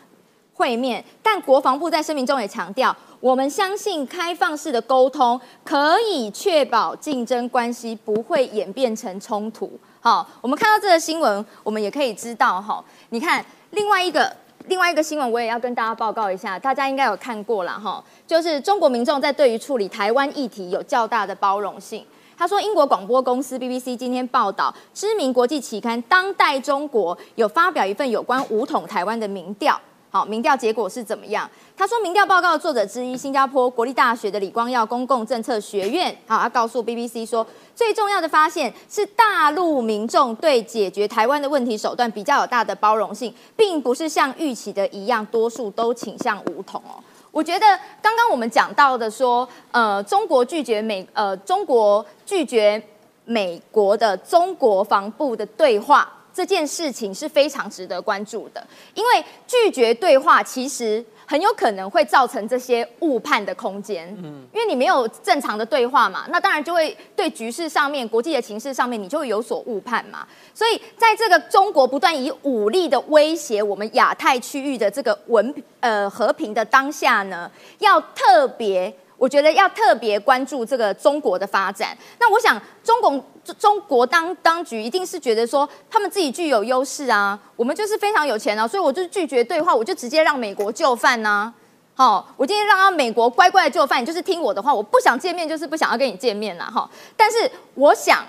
[0.53, 1.03] 会面。
[1.23, 9.71] 但国防部在声明中也强调，我们相信开放式的沟通可以确保竞争关系不会演变成冲突。
[9.99, 14.31] 好，我们看到这个新闻，我们也可以知道哈，你看另外一个。
[14.67, 22.05] 另外一个新闻我也要跟大家报告一下，大家应该有看过了哈，就是中国民众在对于处理台湾议题有较大的包容性。
[22.37, 29.79] 他说，英国广播公司 BBC 今天报道，知名国际期刊《当代中国》有发表一份有关武统台湾的民调。
[30.13, 31.49] 好，民调结果是怎么样？
[31.77, 46.99] 他说，民调报告作者之一，新加坡国立大学的李光耀公共政策学院，好，他告诉 BBC 说，最重要的发现是大陆民众对解决台湾的问题手段比较有大的包容性，并不是像预期的一样，多数都倾向武统哦。
[47.31, 47.65] 我觉得
[48.01, 52.83] 刚刚我们讲到的说，呃，中国拒绝美，呃，中国拒绝
[53.23, 56.11] 美国的中国防部的对话。
[56.33, 64.07] 这件事情是非常值得关注的，因为拒绝对话其实很有可能会造成这些误判的空间。
[64.23, 70.25] 嗯，因为你没有正常的对话嘛，那当然就会对局势上面、国际的情势上面，你就会有所误判嘛。
[70.53, 78.93] 所以在这个中国不断以武力的威胁我们亚太区域的这个文呃和平的当下呢，要特别。
[79.21, 81.95] 我觉得要特别关注这个中国的发展。
[82.19, 83.23] 那我想，中共
[83.59, 91.53] 中国当当局一定是觉得说，他们自己具有优势啊，我们就是非常有钱啊，所以我就拒绝对话，我就直接让美国就范呐。
[91.93, 96.65] 好，我今天让美国乖乖的就范，你就是听我的话，我不想见面就是不想要跟你见面了。
[96.65, 97.37] 哈，但是
[97.75, 98.25] 我想，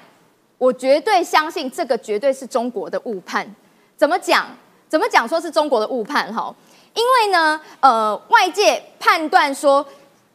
[0.58, 3.50] 我绝对相信这个绝对是中国的误判。
[3.96, 4.46] 怎么讲？
[4.90, 6.30] 怎么讲说是中国的误判？
[6.34, 6.54] 哈，
[6.92, 9.82] 因为呢，呃，外界判断说。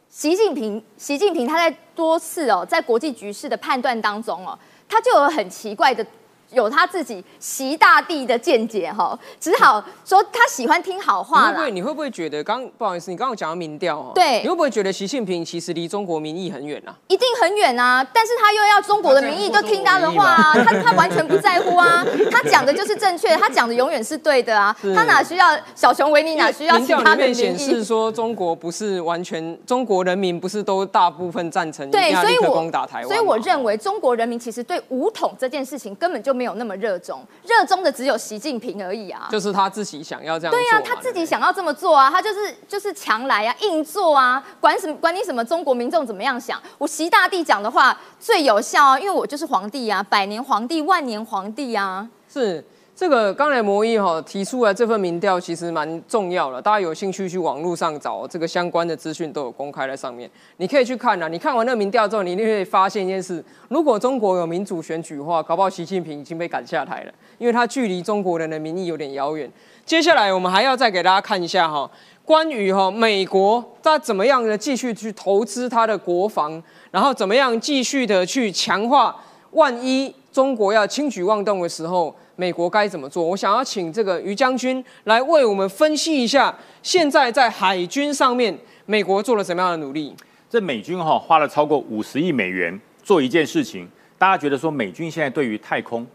[0.08, 6.04] 习近平，习近平他在多次哦，在国际局势的判断当中哦，他就有很奇怪的。
[6.50, 11.46] 有他自己习大帝的见解哈，只好说他喜欢听好话了。
[11.48, 11.70] 会不会？
[11.70, 16.94] 你会不会觉得刚不好意思，你刚刚讲到民调哦，对，你会不会觉得习近平其实离中国民意很远啊？
[17.08, 18.02] 一定很远啊！
[18.14, 27.34] 但是他又要中国的民意就听他的话啊，他他完全不在乎啊， 他讲的就是正确，他讲的永远是对的啊，他哪需要小熊维尼，哪需要其他的民意？
[27.34, 36.37] 显示说中国不是完全，中国人民不是都大部分赞成对，所以我攻打台湾，所以我认为中国人民其实对武统这件事情根本就。
[36.38, 39.26] 没有那么热衷，热衷的只有习近平而已啊！
[39.28, 40.54] 就是他自己想要这样。
[40.54, 46.62] 对啊，他自己想要这么做啊，他就是就是强来啊，硬做啊，管什么管你什么中国民众怎么样想？
[46.78, 52.64] 我习大帝讲的话最有效啊，因为我就是皇帝啊，百年皇帝，万年皇帝啊，是。
[52.98, 61.28] 这个刚才摩伊哈提出来这份民调其实蛮重要的，大家有兴趣去网络上找这个相关的资讯都有公开在上面，你可以去看啊。
[61.28, 69.48] 你看完那个民调之后，你一定会发现一件事：如果中国有民主选举的话，搞不好习近平已经被赶下台了，因为他距离中国人的民意有点遥远。
[69.86, 71.88] 接下来我们还要再给大家看一下哈，
[72.24, 79.14] 关于哈美国在怎么样的继续去投资它的国防，然后怎么样继续的去强化，
[79.52, 82.12] 万一中国要轻举妄动的时候。
[82.40, 83.24] 美国该怎么做？
[83.24, 90.14] 我想要请这个于将军来为我们分析一下，现在在海军上面，美国做了什么样的努力？
[90.48, 96.06] 这美军哈花了超过五十亿美元做一件事情，大家觉得说美军现在对于太空、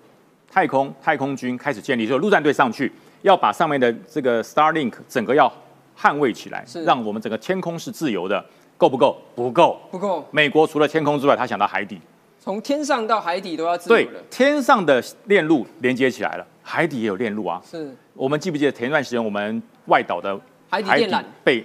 [0.50, 2.90] 太空、太空军开始建立，就陆战队上去
[3.24, 5.52] 要把上面的这个 Starlink 整个要
[6.00, 8.44] 捍卫起来，让我们整个天空是自由的，
[8.78, 9.18] 够不够？
[9.36, 10.26] 不够，不够。
[10.32, 12.00] 美国除了天空之外，他想到海底。
[12.44, 17.62] 从天上到海底都要自由对，天上的链路连接起来了，海底也有链路啊。
[17.66, 20.38] 是，我们记不记得前一段时间我们外岛的
[20.70, 21.64] 海底电缆被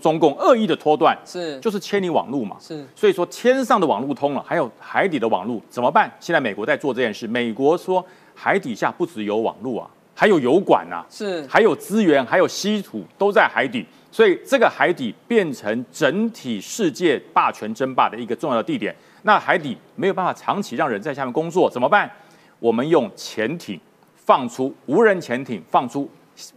[0.00, 1.14] 中共恶意的拖断？
[1.26, 2.56] 是，就是千里网路嘛。
[2.58, 6.10] 是，所以说天上的网路通了，还有海底的网路怎么办？
[6.18, 7.26] 现在美国在做这件事。
[7.26, 8.02] 美国说
[8.34, 18.96] 海底下不只有网路啊，还有油管啊，是，还有资源，还有稀土都在海底，所以这个海底变成整体世界霸权争霸的一个重要的地点。
[19.26, 22.08] 那海底没有办法长期让人在下面工作，怎么办？
[22.60, 23.78] 我们用潜艇
[24.14, 26.08] 放出无人潜艇，放出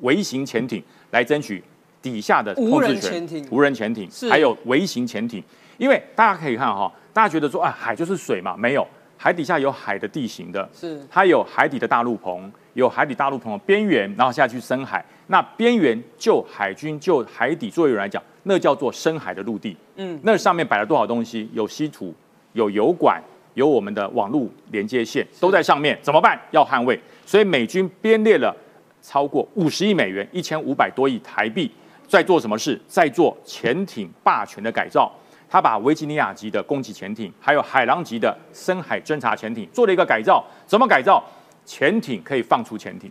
[0.02, 1.64] 微型潜艇来争取
[2.00, 3.44] 底下的控制权。
[3.50, 5.44] 无人潜艇，还有微型潜艇。
[5.80, 15.04] 因为大家可以看哈，大家觉得说啊，海就是水嘛，没有，海底下有海的地形的，是它有海底的大陆棚，有海底大陆棚的边缘，然后下去深海。
[15.26, 19.76] 那边缘就海军就海底作业员来讲，那叫做深海的陆地。
[19.96, 21.50] 嗯，那上面摆了多少东西？
[21.52, 22.14] 有稀土。
[22.60, 26.38] 有油管，有我们的网络连接线都在上面，怎么办？
[26.52, 27.00] 要捍卫。
[27.26, 28.54] 所以美军编列了
[29.02, 31.72] 超过五十亿美元，一千五百多亿台币，
[32.06, 32.78] 在做什么事？
[32.86, 35.10] 在做潜艇霸权的改造。
[35.50, 40.46] 他把维吉尼亚级的攻击潜艇，还有海狼级的深海侦察潜艇做了一个改造。
[40.68, 41.24] 怎么改造？
[41.66, 43.10] 潜艇可以放出潜艇，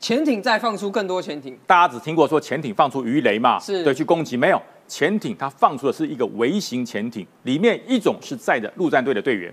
[0.00, 1.56] 潜艇再放出更多潜艇。
[1.66, 3.58] 大家只听过说潜艇放出鱼雷嘛？
[3.60, 4.60] 是对，去攻击没有？
[4.88, 9.52] 潜艇它放出的是一个微型潜艇，里面一种是载着陆战队的队员，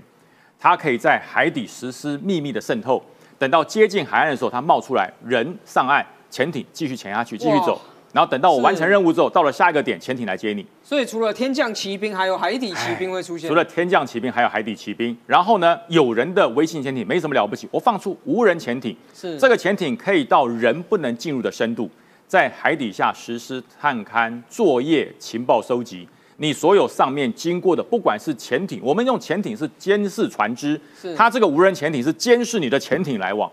[0.57, 3.03] 它可以在海底实施秘密的渗透，
[3.37, 7.79] 等到接近海岸的时候，它冒出来，人上岸，潜艇继续潜下去，继续走。
[8.13, 10.65] 然后等到我完成任务之后，到了下一个点，潜艇来接你。
[10.81, 13.49] 所以除了天降骑兵，还有海底骑兵会出现。
[13.49, 15.17] 除了天降骑兵，还有海底骑兵。
[15.27, 21.89] 然后呢，有人的微型潜艇没什么了不起，我放出无人潜艇，是这个潜艇可以到人不能进入的深度，
[22.35, 26.05] 在海底下实施探勘、作业、情报收集。
[26.35, 33.49] 你所有上面经过的，不管是潜艇，我们用潜艇是监视船只是，它这个无人潜艇是监视你的潜艇来往，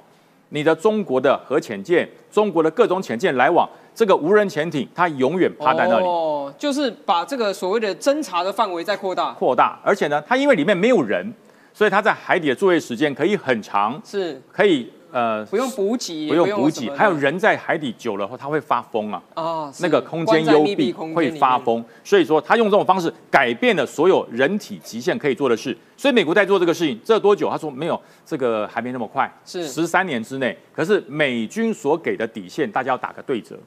[0.48, 6.04] 你的中国的核潜舰、中国的各种潜舰来往，这个无人潜艇它永远趴在那里。
[6.04, 9.30] 哦，就是把这个所谓的侦查的范围再扩大。
[9.34, 11.32] 扩大，而且呢，它因为里面没有人，
[11.72, 21.30] 所以它在海底的作业时间可以很长，是可以呃不用补给，不用补给，还有人在海底久了后，它会发疯啊，啊，那个空间幽闭会。
[21.42, 25.76] 发疯，所以说他用这种方式改变了所有人体极限可以做的事。
[25.96, 27.50] 所以美国在做这个事情，这多久？
[27.50, 30.56] 他说没有，这个还没那么快，是十三年之内。
[30.72, 33.58] 可是美军所给的底线，大家要打个对折。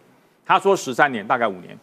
[0.46, 1.78] 他说十三年，大概五年，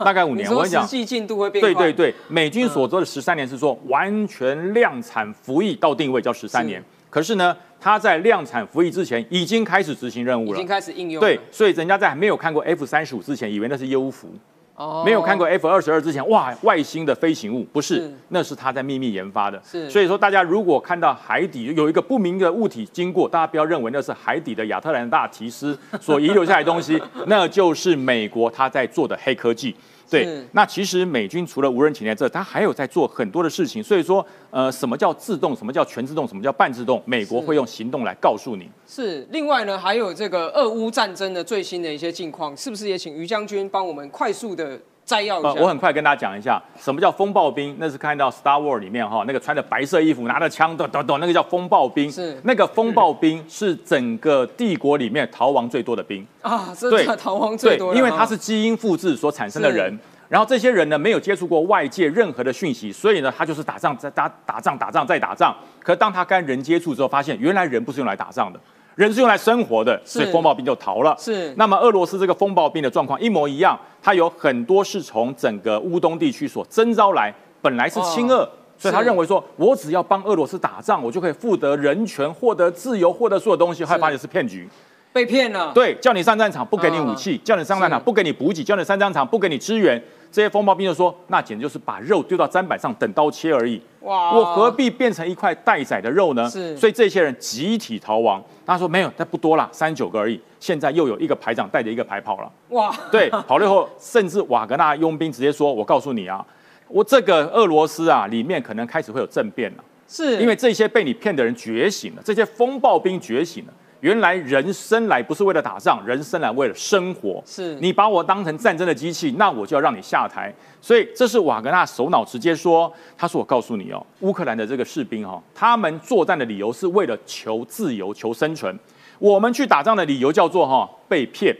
[0.00, 0.50] 大概五 年。
[0.50, 10.66] 我跟你讲实，际进度会变快对对对，美军所做的十三年是说完全量产服役到定位叫十三年，可是呢，他在量产服役之前已经开始执行任务了已经。
[10.66, 11.26] 开始应用了。
[11.26, 14.28] 对，所以人家在还没有看过 F 三十五之前，以为那是优服；
[14.74, 19.60] 哦没有看过 F 二十二之前，哇，外星的飞行物，不是是，那是他在秘密研发的。
[19.64, 29.74] 是所以说大家如果看到海底有一个不明的物体经过，大家不要认为那是海底的亚特兰大提斯所遗留下来的东西， 那就是美国他在做的黑科技。
[30.10, 33.82] 对，那其实美军除了无人潜艇在这，它还有在做很多的事情。
[33.82, 38.68] 所以说，呃，什么叫自动，什么叫全自动，什么叫半自动，美国是会用行动来告诉你。
[38.86, 45.60] 是，另外呢，还有这个俄乌战争的最新的一些近况，是不是也请于将军帮我们快速的摘要一呃，下？
[45.62, 47.74] 我很快跟大家讲一下，什么叫风暴兵？
[47.80, 52.12] 那是看到《Star War》里面哈，那个穿着白色衣服、拿着枪的，咚咚，那个叫风暴兵。
[52.12, 56.26] 是那个风暴兵是整个帝国里面逃亡最多的兵。
[56.42, 59.98] 啊，这对逃亡最多了对，因为啊他是基因复制所产生的人。
[60.28, 65.56] 然后这些人呢，没有接触过外界任何的讯息，所以呢，他就是打仗、在打打仗、打仗再打仗。
[65.82, 68.60] 可当他跟人接触之后，发现原来人不是用来打仗的，
[68.98, 71.14] 人是用来生活的，所以风暴兵就逃了。
[71.16, 77.32] 是那么俄罗斯这个风暴兵的状况一模一样，它有很多是从整个乌东地区所征召来，
[77.62, 78.48] 本来是亲俄。
[78.76, 83.84] 所以他认为说，我只要帮俄罗斯打仗，我就可以获得人权、获得自由、获得所有东西。
[83.84, 84.68] 后来发现是骗局。
[85.12, 85.70] 被骗了。
[85.72, 90.02] 对，叫你上战场不给你武啊器，叫你上战场不给你补给，叫你上战场不给你支援。
[90.30, 93.80] 这些风暴兵就说，那简直就是把肉丢到砧板上等刀切而已。
[94.00, 96.48] 哇我何必变成一块待宰的肉呢？
[96.48, 98.42] 是所以这些人集体逃亡。
[98.64, 100.40] 他说没有，那不多啦，三十九个而已。
[100.60, 102.52] 现在又有一个排长带着一个排跑了。
[102.70, 106.44] 哇，对，跑了以后，甚至瓦格纳佣兵直接说：“我告诉你啊，
[106.88, 113.72] 我这个俄罗斯啊，里面可能开始会有政变了。”是因为这些被你骗的人觉醒了，这些风暴兵觉醒了。
[114.00, 117.42] 原来人生来不是为了打仗，人生来为了生活。
[117.44, 120.54] 是你把我当成战争的机器，那我就要让你下台。
[120.80, 128.78] 所以这是瓦格纳首脑直接说，他说：“我告诉你哦，乌克兰的这个士兵哦，他们作战的理由是为了求自由、求生存。
[129.18, 131.58] 我们去打仗的理由叫做哈被骗，连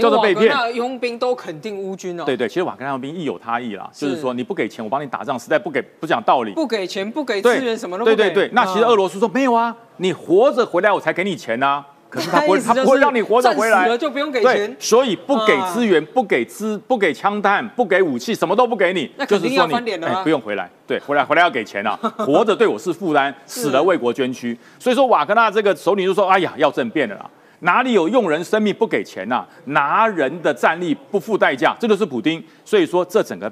[0.00, 2.24] 叫做被骗瓦格纳佣兵都肯定乌军哦。
[2.24, 6.52] 对对，其实瓦格纳兵亦有他意啦，就是说你不给钱，我帮你打仗，实在不给不讲道理。
[6.52, 8.16] 不给钱，不给资源，什么都不给。
[8.16, 19.74] 对对对，那其实啊俄罗斯说没有啊，你活着回来我才给你钱呐、 可是他不会，他不会让你活着回战来，死了就不用给对钱，所以不给啊资源，不给资，不给枪弹，不给武器，什么都不给你那，就是说你
[20.22, 24.58] 不用回来，对，回来回来要给钱啊， 活着对我是负担，死了为国捐躯。
[24.78, 27.30] 所以说瓦格纳这个首领就说，哎呀，要政变了啦。
[27.60, 32.42] 哪里有用人生命不给钱呐、拿人的战力不付代价，这就是普丁。
[32.64, 33.50] 所以说这整个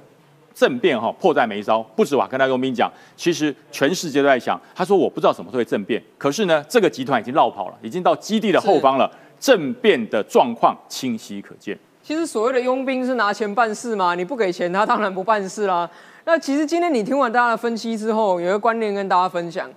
[0.54, 4.60] 政变哈、迫在眉梢，不止瓦格纳佣兵讲，其实全世界都在想。
[4.74, 11.78] 他说我不知道什么时候会政变，可是呢，这个集团已经绕跑了，已经到基地的后方了，政变的状况清晰可见。
[12.02, 15.90] 其实所谓的佣兵是拿钱办事嘛，你不给钱，他当然不办事啦。
[16.24, 19.68] 那其实今天你听完大家的分析之后，有一个观念跟大家分享：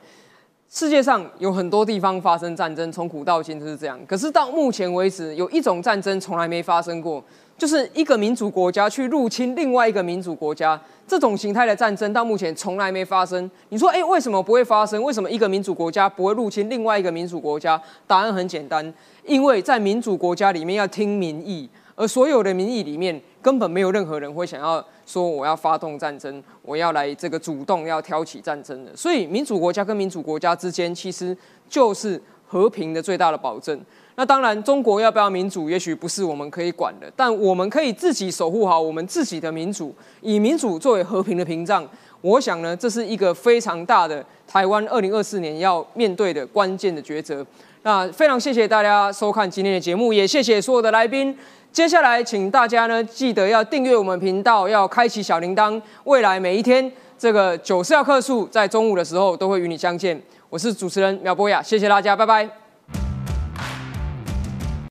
[0.71, 3.99] 世界上有很多地方发生战争，从古到今就是这样。
[4.07, 7.23] 可是到目前为止，有一种战争从来没发生过，
[7.57, 10.79] 就是一个民主国家去入侵另外一个民主国家。
[11.07, 13.49] 这种形态的战争到目前从来没发生。
[13.69, 15.01] 你说，哎，为什么不会发生？
[15.01, 17.81] 为什么一个民主国家不会入侵另外一个民主国家？
[18.05, 18.93] 答案很简单，
[19.25, 28.95] 因为在民主国家里面要听民意，而所有的民意里面根本没有任何人会想要说我要发动战争，我要来这个主动要挑起战争的。
[28.95, 31.35] 所以民主国家跟民主国家之间其实
[31.69, 33.79] 就是和平的最大的保证。
[34.15, 41.87] 那当然，中国要不要民主，也许不是我们可以管的，但我们可以自己守护好我们自己的民主，以民主作为和平的屏障。
[42.19, 47.45] 我想呢，这是一个非常大的台湾二零二四年要面对的关键的抉择。
[47.83, 51.33] 那非常谢谢大家收看今天的节目，也谢谢所有的来宾。
[51.71, 55.81] 接下来，请大家呢记得要订阅我们频道，要开启小铃铛。
[56.03, 60.19] 未来每一天，这个九四二客数在中午的时候都会与你相见。
[60.49, 62.68] 我是主持人苗博雅，谢谢大家，拜拜。